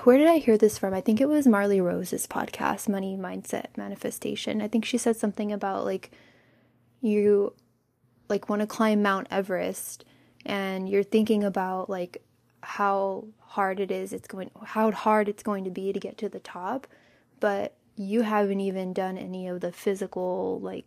where 0.04 0.18
did 0.18 0.28
I 0.28 0.38
hear 0.38 0.58
this 0.58 0.78
from? 0.78 0.94
I 0.94 1.02
think 1.02 1.20
it 1.20 1.28
was 1.28 1.48
Marley 1.48 1.82
Rose's 1.82 2.28
podcast, 2.28 2.88
Money 2.88 3.18
Mindset 3.18 3.76
Manifestation. 3.76 4.62
I 4.62 4.68
think 4.68 4.86
she 4.86 4.98
said 4.98 5.18
something 5.18 5.52
about 5.52 5.86
like 5.86 6.12
you 7.02 7.54
like 8.30 8.50
want 8.50 8.62
to 8.62 8.68
climb 8.68 9.02
Mount 9.02 9.28
Everest 9.32 10.06
and 10.46 10.88
you're 10.88 11.04
thinking 11.04 11.44
about 11.44 11.89
like 11.89 12.22
how 12.62 13.26
hard 13.39 13.80
it 13.80 13.89
is 13.89 14.13
it's 14.13 14.28
going 14.28 14.52
how 14.63 14.92
hard 14.92 15.28
it's 15.28 15.42
going 15.42 15.63
to 15.63 15.72
be 15.72 15.92
to 15.92 16.00
get 16.00 16.18
to 16.20 16.30
the 16.30 16.39
top, 16.39 16.88
but 17.39 17.76
you 17.99 18.21
haven't 18.21 18.62
even 18.62 18.93
done 18.93 19.17
any 19.17 19.45
of 19.49 19.59
the 19.59 19.73
physical 19.73 20.57
like 20.62 20.85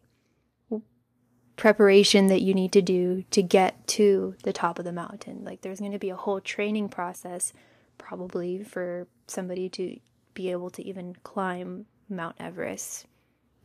preparation 1.56 2.28
that 2.28 2.40
you 2.40 2.54
need 2.54 2.72
to 2.72 2.80
do 2.80 3.22
to 3.30 3.42
get 3.42 3.86
to 3.86 4.34
the 4.44 4.52
top 4.52 4.78
of 4.78 4.86
the 4.86 4.92
mountain. 4.92 5.44
Like 5.44 5.60
there's 5.60 5.78
going 5.78 5.92
to 5.92 5.98
be 5.98 6.08
a 6.08 6.16
whole 6.16 6.40
training 6.40 6.88
process 6.88 7.52
probably 7.98 8.64
for 8.64 9.06
somebody 9.26 9.68
to 9.68 10.00
be 10.32 10.50
able 10.50 10.70
to 10.70 10.82
even 10.82 11.14
climb 11.22 11.84
Mount 12.08 12.36
Everest. 12.40 13.06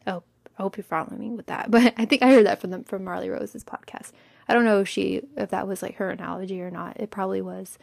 Oh, 0.05 0.23
I 0.59 0.61
hope 0.61 0.75
you're 0.75 0.83
following 0.83 1.17
me 1.17 1.29
with 1.29 1.45
that. 1.45 1.71
But 1.71 1.93
I 1.95 2.03
think 2.03 2.23
I 2.23 2.31
heard 2.31 2.45
that 2.47 2.59
from 2.59 2.71
them 2.71 2.83
from 2.83 3.05
Marley 3.05 3.29
Rose's 3.29 3.63
podcast. 3.63 4.11
I 4.49 4.53
don't 4.53 4.65
know 4.65 4.81
if 4.81 4.89
she 4.89 5.21
if 5.37 5.51
that 5.51 5.69
was 5.69 5.81
like 5.81 5.95
her 5.95 6.09
analogy 6.09 6.61
or 6.61 6.69
not. 6.69 6.99
It 6.99 7.11
probably 7.11 7.41
was. 7.41 7.77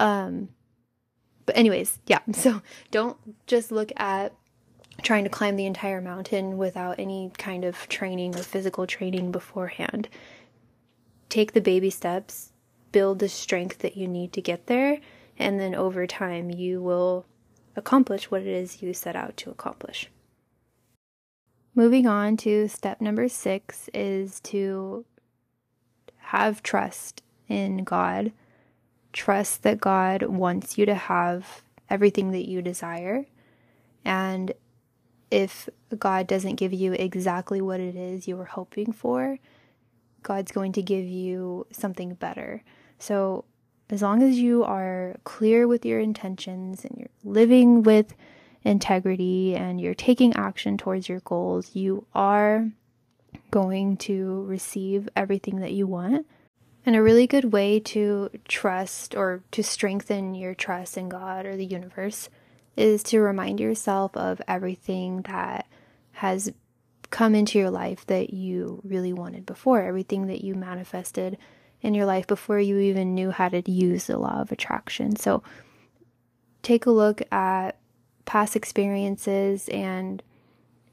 Um 0.00 0.48
but 1.44 1.58
anyways, 1.58 1.98
yeah. 2.06 2.20
So 2.32 2.62
don't 2.90 3.18
just 3.46 3.70
look 3.70 3.92
at 3.98 4.32
trying 5.00 5.24
to 5.24 5.30
climb 5.30 5.56
the 5.56 5.66
entire 5.66 6.00
mountain 6.00 6.58
without 6.58 6.98
any 6.98 7.30
kind 7.38 7.64
of 7.64 7.88
training 7.88 8.36
or 8.36 8.42
physical 8.42 8.86
training 8.86 9.32
beforehand. 9.32 10.08
Take 11.28 11.52
the 11.52 11.60
baby 11.60 11.88
steps, 11.88 12.52
build 12.92 13.18
the 13.18 13.28
strength 13.28 13.78
that 13.78 13.96
you 13.96 14.06
need 14.06 14.32
to 14.34 14.42
get 14.42 14.66
there, 14.66 15.00
and 15.38 15.58
then 15.58 15.74
over 15.74 16.06
time 16.06 16.50
you 16.50 16.82
will 16.82 17.24
accomplish 17.74 18.30
what 18.30 18.42
it 18.42 18.48
is 18.48 18.82
you 18.82 18.92
set 18.92 19.16
out 19.16 19.36
to 19.38 19.50
accomplish. 19.50 20.10
Moving 21.74 22.06
on 22.06 22.36
to 22.38 22.68
step 22.68 23.00
number 23.00 23.28
six 23.28 23.88
is 23.94 24.40
to 24.40 25.06
have 26.18 26.62
trust 26.62 27.22
in 27.48 27.84
God. 27.84 28.32
Trust 29.12 29.62
that 29.62 29.80
God 29.80 30.22
wants 30.24 30.76
you 30.76 30.84
to 30.84 30.94
have 30.94 31.62
everything 31.88 32.32
that 32.32 32.46
you 32.46 32.60
desire. 32.60 33.24
And 34.04 34.52
if 35.32 35.68
God 35.98 36.26
doesn't 36.26 36.56
give 36.56 36.72
you 36.72 36.92
exactly 36.92 37.60
what 37.60 37.80
it 37.80 37.96
is 37.96 38.28
you 38.28 38.36
were 38.36 38.44
hoping 38.44 38.92
for, 38.92 39.38
God's 40.22 40.52
going 40.52 40.72
to 40.72 40.82
give 40.82 41.06
you 41.06 41.66
something 41.72 42.14
better. 42.14 42.62
So, 42.98 43.46
as 43.90 44.02
long 44.02 44.22
as 44.22 44.38
you 44.38 44.62
are 44.62 45.16
clear 45.24 45.66
with 45.66 45.84
your 45.84 46.00
intentions 46.00 46.84
and 46.84 46.96
you're 46.98 47.08
living 47.24 47.82
with 47.82 48.14
integrity 48.62 49.54
and 49.56 49.80
you're 49.80 49.94
taking 49.94 50.34
action 50.34 50.78
towards 50.78 51.08
your 51.08 51.20
goals, 51.20 51.74
you 51.74 52.06
are 52.14 52.70
going 53.50 53.96
to 53.98 54.44
receive 54.44 55.08
everything 55.16 55.60
that 55.60 55.72
you 55.72 55.86
want. 55.86 56.26
And 56.84 56.96
a 56.96 57.02
really 57.02 57.26
good 57.26 57.52
way 57.52 57.80
to 57.80 58.30
trust 58.48 59.14
or 59.14 59.42
to 59.52 59.62
strengthen 59.62 60.34
your 60.34 60.54
trust 60.54 60.96
in 60.96 61.08
God 61.08 61.46
or 61.46 61.56
the 61.56 61.64
universe 61.64 62.28
is 62.76 63.02
to 63.02 63.20
remind 63.20 63.60
yourself 63.60 64.16
of 64.16 64.40
everything 64.48 65.22
that 65.22 65.66
has 66.12 66.52
come 67.10 67.34
into 67.34 67.58
your 67.58 67.70
life 67.70 68.06
that 68.06 68.32
you 68.32 68.80
really 68.84 69.12
wanted 69.12 69.44
before, 69.44 69.82
everything 69.82 70.26
that 70.26 70.42
you 70.42 70.54
manifested 70.54 71.36
in 71.82 71.94
your 71.94 72.06
life 72.06 72.26
before 72.26 72.58
you 72.58 72.78
even 72.78 73.14
knew 73.14 73.30
how 73.30 73.48
to 73.48 73.70
use 73.70 74.06
the 74.06 74.16
law 74.18 74.40
of 74.40 74.50
attraction. 74.50 75.16
So 75.16 75.42
take 76.62 76.86
a 76.86 76.90
look 76.90 77.20
at 77.30 77.78
past 78.24 78.56
experiences 78.56 79.68
and 79.68 80.22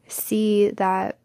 see 0.07 0.71
that 0.71 1.19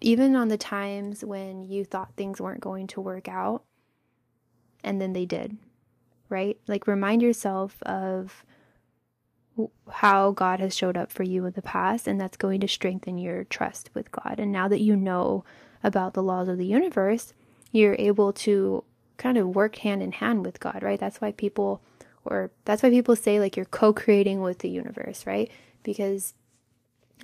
even 0.00 0.36
on 0.36 0.48
the 0.48 0.56
times 0.56 1.24
when 1.24 1.64
you 1.64 1.84
thought 1.84 2.14
things 2.16 2.40
weren't 2.40 2.60
going 2.60 2.86
to 2.86 3.00
work 3.00 3.28
out 3.28 3.64
and 4.82 5.00
then 5.00 5.12
they 5.12 5.26
did, 5.26 5.56
right? 6.28 6.58
Like 6.66 6.86
remind 6.86 7.20
yourself 7.20 7.82
of 7.82 8.44
how 9.90 10.32
God 10.32 10.60
has 10.60 10.76
showed 10.76 10.96
up 10.96 11.12
for 11.12 11.22
you 11.22 11.44
in 11.46 11.52
the 11.52 11.62
past, 11.62 12.06
and 12.06 12.20
that's 12.20 12.36
going 12.36 12.60
to 12.60 12.68
strengthen 12.68 13.18
your 13.18 13.44
trust 13.44 13.90
with 13.94 14.10
God. 14.10 14.36
And 14.38 14.50
now 14.50 14.68
that 14.68 14.80
you 14.80 14.96
know 14.96 15.44
about 15.82 16.14
the 16.14 16.22
laws 16.22 16.48
of 16.48 16.58
the 16.58 16.66
universe, 16.66 17.32
you're 17.70 17.96
able 17.98 18.32
to 18.32 18.84
kind 19.16 19.38
of 19.38 19.54
work 19.54 19.76
hand 19.76 20.02
in 20.02 20.12
hand 20.12 20.44
with 20.44 20.60
God, 20.60 20.82
right? 20.82 20.98
That's 20.98 21.20
why 21.20 21.32
people, 21.32 21.82
or 22.24 22.50
that's 22.64 22.82
why 22.82 22.90
people 22.90 23.16
say 23.16 23.38
like 23.38 23.56
you're 23.56 23.66
co 23.66 23.92
creating 23.92 24.40
with 24.40 24.58
the 24.58 24.68
universe, 24.68 25.26
right? 25.26 25.50
Because 25.82 26.34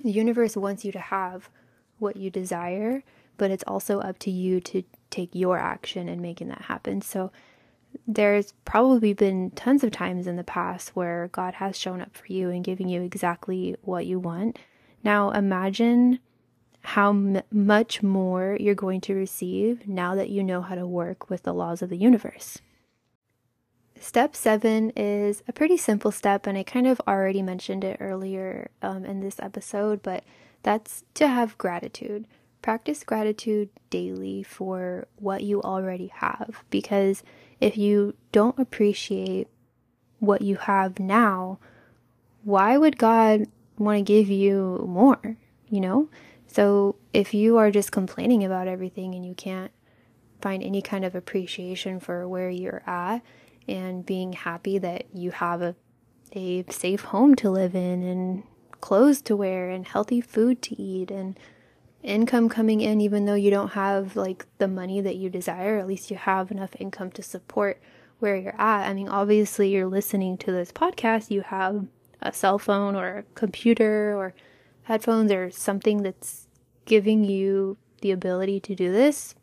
the 0.03 0.11
universe 0.11 0.55
wants 0.55 0.85
you 0.85 0.91
to 0.93 0.99
have 0.99 1.49
what 1.99 2.15
you 2.15 2.29
desire, 2.29 3.03
but 3.37 3.51
it's 3.51 3.63
also 3.67 3.99
up 3.99 4.19
to 4.19 4.31
you 4.31 4.59
to 4.61 4.83
take 5.09 5.29
your 5.33 5.57
action 5.57 6.07
and 6.07 6.21
making 6.21 6.47
that 6.47 6.63
happen. 6.63 7.01
So 7.01 7.31
there's 8.07 8.53
probably 8.65 9.13
been 9.13 9.51
tons 9.51 9.83
of 9.83 9.91
times 9.91 10.27
in 10.27 10.35
the 10.35 10.43
past 10.43 10.95
where 10.95 11.29
God 11.31 11.55
has 11.55 11.77
shown 11.77 12.01
up 12.01 12.15
for 12.15 12.27
you 12.27 12.49
and 12.49 12.63
giving 12.63 12.89
you 12.89 13.01
exactly 13.01 13.75
what 13.81 14.05
you 14.05 14.19
want. 14.19 14.59
Now 15.03 15.31
imagine 15.31 16.19
how 16.83 17.09
m- 17.09 17.41
much 17.51 18.01
more 18.01 18.57
you're 18.59 18.75
going 18.75 19.01
to 19.01 19.13
receive 19.13 19.87
now 19.87 20.15
that 20.15 20.29
you 20.29 20.43
know 20.43 20.61
how 20.61 20.75
to 20.75 20.87
work 20.87 21.29
with 21.29 21.43
the 21.43 21.53
laws 21.53 21.81
of 21.81 21.89
the 21.89 21.97
universe. 21.97 22.59
Step 23.99 24.35
seven 24.35 24.91
is 24.95 25.43
a 25.47 25.53
pretty 25.53 25.77
simple 25.77 26.11
step, 26.11 26.47
and 26.47 26.57
I 26.57 26.63
kind 26.63 26.87
of 26.87 26.99
already 27.07 27.43
mentioned 27.43 27.83
it 27.83 27.97
earlier 27.99 28.71
um, 28.81 29.05
in 29.05 29.19
this 29.19 29.39
episode, 29.39 30.01
but 30.01 30.23
that's 30.63 31.03
to 31.13 31.27
have 31.27 31.57
gratitude. 31.59 32.25
Practice 32.63 33.03
gratitude 33.03 33.69
daily 33.91 34.41
for 34.41 35.07
what 35.17 35.43
you 35.43 35.61
already 35.61 36.07
have 36.07 36.63
because 36.71 37.23
if 37.61 37.77
you 37.77 38.15
don't 38.31 38.59
appreciate 38.59 39.47
what 40.19 40.41
you 40.41 40.57
have 40.57 40.99
now, 40.99 41.59
why 42.43 42.77
would 42.77 42.97
God 42.97 43.45
want 43.77 43.99
to 43.99 44.03
give 44.03 44.29
you 44.29 44.83
more? 44.87 45.37
You 45.69 45.79
know? 45.79 46.09
So 46.47 46.95
if 47.13 47.33
you 47.33 47.57
are 47.57 47.71
just 47.71 47.91
complaining 47.91 48.43
about 48.43 48.67
everything 48.67 49.15
and 49.15 49.25
you 49.25 49.33
can't 49.33 49.71
find 50.41 50.61
any 50.63 50.81
kind 50.81 51.05
of 51.05 51.15
appreciation 51.15 51.99
for 51.99 52.27
where 52.27 52.49
you're 52.49 52.83
at 52.85 53.21
and 53.67 54.05
being 54.05 54.33
happy 54.33 54.77
that 54.79 55.05
you 55.13 55.31
have 55.31 55.61
a, 55.61 55.75
a 56.33 56.65
safe 56.69 57.01
home 57.05 57.35
to 57.35 57.49
live 57.49 57.75
in 57.75 58.03
and 58.03 58.43
clothes 58.81 59.21
to 59.21 59.35
wear 59.35 59.69
and 59.69 59.87
healthy 59.87 60.19
food 60.19 60.61
to 60.63 60.81
eat 60.81 61.11
and 61.11 61.39
income 62.03 62.49
coming 62.49 62.81
in 62.81 62.99
even 62.99 63.25
though 63.25 63.35
you 63.35 63.51
don't 63.51 63.73
have 63.73 64.15
like 64.15 64.45
the 64.57 64.67
money 64.67 65.01
that 65.01 65.15
you 65.15 65.29
desire 65.29 65.77
at 65.77 65.87
least 65.87 66.09
you 66.09 66.17
have 66.17 66.51
enough 66.51 66.75
income 66.79 67.11
to 67.11 67.21
support 67.21 67.79
where 68.19 68.35
you're 68.35 68.59
at. 68.59 68.87
I 68.87 68.93
mean 68.93 69.07
obviously 69.07 69.69
you're 69.69 69.87
listening 69.87 70.37
to 70.39 70.51
this 70.51 70.71
podcast 70.71 71.29
you 71.29 71.41
have 71.41 71.85
a 72.21 72.33
cell 72.33 72.59
phone 72.59 72.95
or 72.95 73.17
a 73.17 73.23
computer 73.35 74.15
or 74.15 74.33
headphones 74.83 75.31
or 75.31 75.51
something 75.51 76.03
that's 76.03 76.47
giving 76.85 77.23
you 77.23 77.77
the 78.01 78.11
ability 78.11 78.59
to 78.59 78.75
do 78.75 78.91
this 78.91 79.35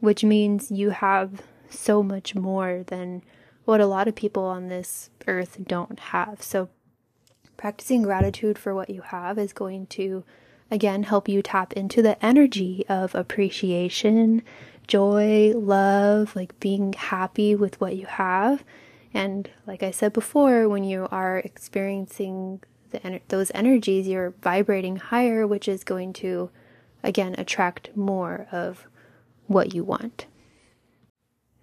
which 0.00 0.22
means 0.22 0.70
you 0.70 0.90
have 0.90 1.42
so 1.68 2.02
much 2.02 2.34
more 2.34 2.84
than 2.86 3.22
what 3.64 3.80
a 3.80 3.86
lot 3.86 4.08
of 4.08 4.14
people 4.14 4.44
on 4.44 4.68
this 4.68 5.10
earth 5.26 5.58
don't 5.66 5.98
have. 5.98 6.42
So 6.42 6.68
practicing 7.56 8.02
gratitude 8.02 8.58
for 8.58 8.74
what 8.74 8.90
you 8.90 9.02
have 9.02 9.38
is 9.38 9.52
going 9.52 9.86
to 9.88 10.24
again 10.70 11.04
help 11.04 11.28
you 11.28 11.42
tap 11.42 11.72
into 11.74 12.02
the 12.02 12.24
energy 12.24 12.84
of 12.88 13.14
appreciation, 13.14 14.42
joy, 14.86 15.52
love, 15.54 16.34
like 16.36 16.58
being 16.60 16.92
happy 16.92 17.54
with 17.54 17.80
what 17.80 17.96
you 17.96 18.06
have. 18.06 18.64
And 19.14 19.48
like 19.66 19.82
I 19.82 19.90
said 19.90 20.12
before, 20.12 20.68
when 20.68 20.84
you 20.84 21.08
are 21.10 21.38
experiencing 21.38 22.62
the, 22.90 23.20
those 23.28 23.50
energies, 23.54 24.06
you're 24.06 24.34
vibrating 24.42 24.96
higher, 24.96 25.46
which 25.46 25.68
is 25.68 25.84
going 25.84 26.12
to 26.14 26.50
again 27.02 27.34
attract 27.38 27.96
more 27.96 28.46
of 28.50 28.86
what 29.46 29.74
you 29.74 29.84
want 29.84 30.26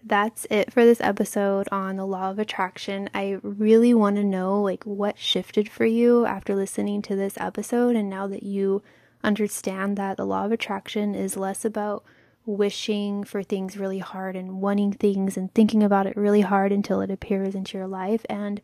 that's 0.06 0.46
it 0.50 0.72
for 0.72 0.84
this 0.84 1.02
episode 1.02 1.68
on 1.72 1.96
the 1.96 2.06
law 2.06 2.30
of 2.30 2.40
attraction. 2.40 3.10
I 3.14 3.40
really 3.42 3.94
want 3.94 4.18
to 4.18 4.24
know 4.24 4.62
like 4.62 4.84
what 4.84 5.18
shifted 5.18 5.70
for 5.70 5.86
you 5.86 6.26
after 6.26 6.56
listening 6.56 7.02
to 7.04 7.16
this 7.16 7.38
episode 7.38 7.96
and 7.96 8.10
now 8.10 8.28
that 8.28 8.44
you 8.44 8.84
understand 9.24 9.98
that 9.98 10.18
the 10.18 10.26
law 10.26 10.46
of 10.46 10.52
attraction 10.52 11.16
is 11.16 11.38
less 11.38 11.64
about 11.64 12.04
wishing 12.46 13.24
for 13.24 13.42
things 13.42 13.78
really 13.78 14.00
hard 14.00 14.36
and 14.36 14.62
wanting 14.62 14.92
things 14.92 15.38
and 15.38 15.54
thinking 15.54 15.82
about 15.82 16.06
it 16.06 16.18
really 16.18 16.42
hard 16.42 16.74
until 16.74 17.00
it 17.00 17.10
appears 17.10 17.56
into 17.56 17.78
your 17.78 17.88
life 17.88 18.26
and 18.30 18.62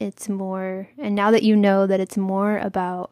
it's 0.00 0.28
more 0.28 0.88
and 0.96 1.16
now 1.16 1.32
that 1.32 1.42
you 1.42 1.56
know 1.56 1.84
that 1.84 1.98
it's 1.98 2.16
more 2.16 2.58
about 2.58 3.10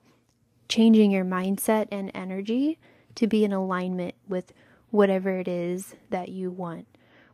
changing 0.69 1.11
your 1.11 1.25
mindset 1.25 1.89
and 1.91 2.11
energy 2.15 2.79
to 3.17 3.27
be 3.27 3.45
in 3.45 3.53
alignment 3.53 4.15
with 4.29 4.53
whatever 4.91 5.41
it 5.41 5.49
is 5.49 5.97
that 6.11 6.29
you 6.29 6.51
want 6.51 6.87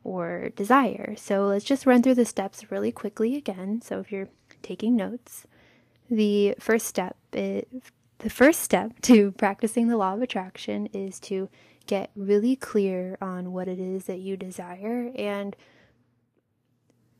or 0.05 0.51
desire. 0.57 1.15
So 1.17 1.47
let's 1.47 1.65
just 1.65 1.87
run 1.87 2.03
through 2.03 2.15
the 2.17 2.25
steps 2.25 2.71
really 2.71 2.93
quickly 2.93 3.37
again. 3.37 3.81
So 3.83 4.01
if 4.01 4.11
you're 4.11 4.29
taking 4.63 4.97
notes, 4.97 5.47
the 6.11 6.55
first 6.59 6.87
step 6.87 7.17
is, 7.33 7.65
the 8.19 8.31
first 8.31 8.61
step 8.61 8.93
to 9.03 9.33
practicing 9.33 9.89
the 9.89 9.97
law 9.97 10.15
of 10.15 10.23
attraction 10.23 10.87
is 10.87 11.21
to 11.21 11.49
get 11.87 12.11
really 12.15 12.55
clear 12.55 13.19
on 13.21 13.53
what 13.53 13.69
it 13.69 13.79
is 13.81 14.05
that 14.05 14.21
you 14.21 14.37
desire 14.37 15.11
and 15.17 15.57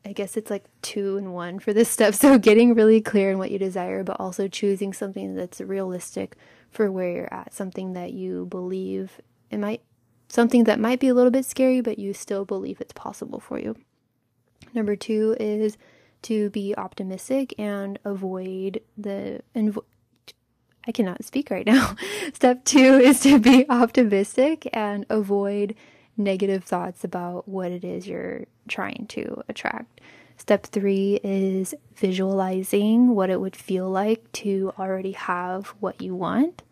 I 0.05 0.11
guess 0.11 0.35
it's 0.35 0.51
like 0.51 0.65
two 0.81 1.17
and 1.17 1.33
one 1.33 1.59
for 1.59 1.71
this 1.71 1.89
step. 1.89 2.13
So 2.23 2.37
getting 2.37 2.73
really 2.73 3.01
clear 3.01 3.31
on 3.31 3.37
what 3.37 3.51
you 3.51 3.59
desire, 3.59 4.03
but 4.03 4.19
also 4.19 4.47
choosing 4.47 4.91
something 4.91 5.35
that's 5.35 5.61
realistic 5.61 6.35
for 6.69 6.91
where 6.91 7.09
you're 7.09 7.33
at, 7.33 7.53
something 7.53 7.93
that 7.93 8.11
you 8.11 8.45
believe 8.47 9.21
it 9.49 9.59
might 9.59 9.81
something 10.33 10.63
that 10.63 10.79
might 10.79 10.99
be 10.99 11.07
a 11.09 11.13
little 11.13 11.29
bit 11.29 11.45
scary, 11.45 11.79
but 11.79 11.99
you 11.99 12.11
still 12.11 12.43
believe 12.43 12.81
it's 12.81 12.93
possible 12.93 13.39
for 13.39 13.59
you. 13.59 13.75
Number 14.73 14.95
two 14.95 15.37
is 15.39 15.77
to 16.23 16.49
be 16.49 16.73
optimistic 16.75 17.53
and 17.59 17.99
avoid 18.03 18.81
the. 18.97 19.41
Inv- 19.55 19.83
I 20.87 20.91
cannot 20.91 21.23
speak 21.23 21.51
right 21.51 21.65
now. 21.65 21.95
Step 22.33 22.65
two 22.65 22.79
is 22.79 23.19
to 23.21 23.39
be 23.39 23.69
optimistic 23.69 24.67
and 24.73 25.05
avoid 25.09 25.75
negative 26.17 26.63
thoughts 26.63 27.03
about 27.03 27.47
what 27.47 27.71
it 27.71 27.85
is 27.85 28.07
you're 28.07 28.45
trying 28.67 29.05
to 29.09 29.43
attract. 29.47 30.01
Step 30.37 30.65
three 30.65 31.19
is 31.23 31.75
visualizing 31.95 33.13
what 33.13 33.29
it 33.29 33.39
would 33.39 33.55
feel 33.55 33.87
like 33.89 34.29
to 34.31 34.73
already 34.79 35.11
have 35.11 35.67
what 35.79 36.01
you 36.01 36.15
want. 36.15 36.63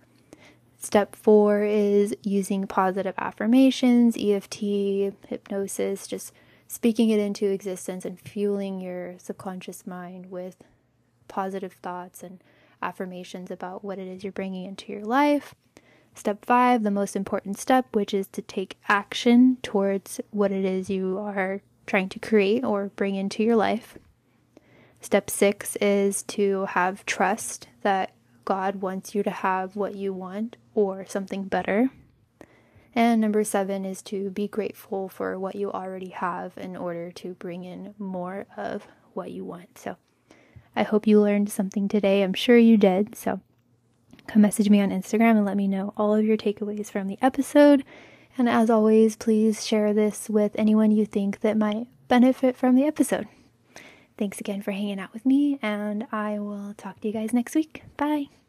Step 0.83 1.15
four 1.15 1.61
is 1.61 2.15
using 2.23 2.65
positive 2.65 3.13
affirmations, 3.19 4.17
EFT, 4.19 5.13
hypnosis, 5.27 6.07
just 6.07 6.33
speaking 6.67 7.11
it 7.11 7.19
into 7.19 7.51
existence 7.51 8.03
and 8.03 8.19
fueling 8.19 8.81
your 8.81 9.13
subconscious 9.19 9.85
mind 9.85 10.31
with 10.31 10.55
positive 11.27 11.73
thoughts 11.73 12.23
and 12.23 12.43
affirmations 12.81 13.51
about 13.51 13.83
what 13.85 13.99
it 13.99 14.07
is 14.07 14.23
you're 14.23 14.31
bringing 14.31 14.65
into 14.65 14.91
your 14.91 15.05
life. 15.05 15.53
Step 16.15 16.43
five, 16.43 16.81
the 16.81 16.89
most 16.89 17.15
important 17.15 17.59
step, 17.59 17.95
which 17.95 18.11
is 18.11 18.25
to 18.29 18.41
take 18.41 18.79
action 18.89 19.57
towards 19.61 20.19
what 20.31 20.51
it 20.51 20.65
is 20.65 20.89
you 20.89 21.19
are 21.19 21.61
trying 21.85 22.09
to 22.09 22.17
create 22.17 22.63
or 22.63 22.89
bring 22.95 23.13
into 23.13 23.43
your 23.43 23.55
life. 23.55 23.99
Step 24.99 25.29
six 25.29 25.75
is 25.75 26.23
to 26.23 26.65
have 26.65 27.05
trust 27.05 27.67
that 27.83 28.13
God 28.45 28.77
wants 28.77 29.13
you 29.13 29.21
to 29.21 29.29
have 29.29 29.75
what 29.75 29.93
you 29.93 30.11
want 30.11 30.57
or 30.73 31.05
something 31.05 31.43
better. 31.43 31.89
And 32.93 33.21
number 33.21 33.43
seven 33.43 33.85
is 33.85 34.01
to 34.03 34.29
be 34.29 34.47
grateful 34.47 35.07
for 35.07 35.39
what 35.39 35.55
you 35.55 35.71
already 35.71 36.09
have 36.09 36.57
in 36.57 36.75
order 36.75 37.11
to 37.13 37.33
bring 37.35 37.63
in 37.63 37.95
more 37.97 38.45
of 38.57 38.85
what 39.13 39.31
you 39.31 39.45
want. 39.45 39.77
So 39.77 39.95
I 40.75 40.83
hope 40.83 41.07
you 41.07 41.21
learned 41.21 41.49
something 41.49 41.87
today. 41.87 42.21
I'm 42.21 42.33
sure 42.33 42.57
you 42.57 42.77
did. 42.77 43.15
So 43.15 43.39
come 44.27 44.41
message 44.41 44.69
me 44.69 44.81
on 44.81 44.89
Instagram 44.89 45.31
and 45.31 45.45
let 45.45 45.57
me 45.57 45.67
know 45.67 45.93
all 45.95 46.15
of 46.15 46.25
your 46.25 46.37
takeaways 46.37 46.91
from 46.91 47.07
the 47.07 47.17
episode. 47.21 47.83
And 48.37 48.47
as 48.47 48.69
always, 48.69 49.15
please 49.15 49.65
share 49.65 49.93
this 49.93 50.29
with 50.29 50.53
anyone 50.55 50.91
you 50.91 51.05
think 51.05 51.41
that 51.41 51.57
might 51.57 51.87
benefit 52.07 52.57
from 52.57 52.75
the 52.75 52.85
episode. 52.85 53.27
Thanks 54.17 54.39
again 54.39 54.61
for 54.61 54.71
hanging 54.71 54.99
out 54.99 55.13
with 55.13 55.25
me, 55.25 55.57
and 55.61 56.05
I 56.11 56.39
will 56.39 56.73
talk 56.75 56.99
to 57.01 57.07
you 57.07 57.13
guys 57.13 57.33
next 57.33 57.55
week. 57.55 57.83
Bye. 57.97 58.40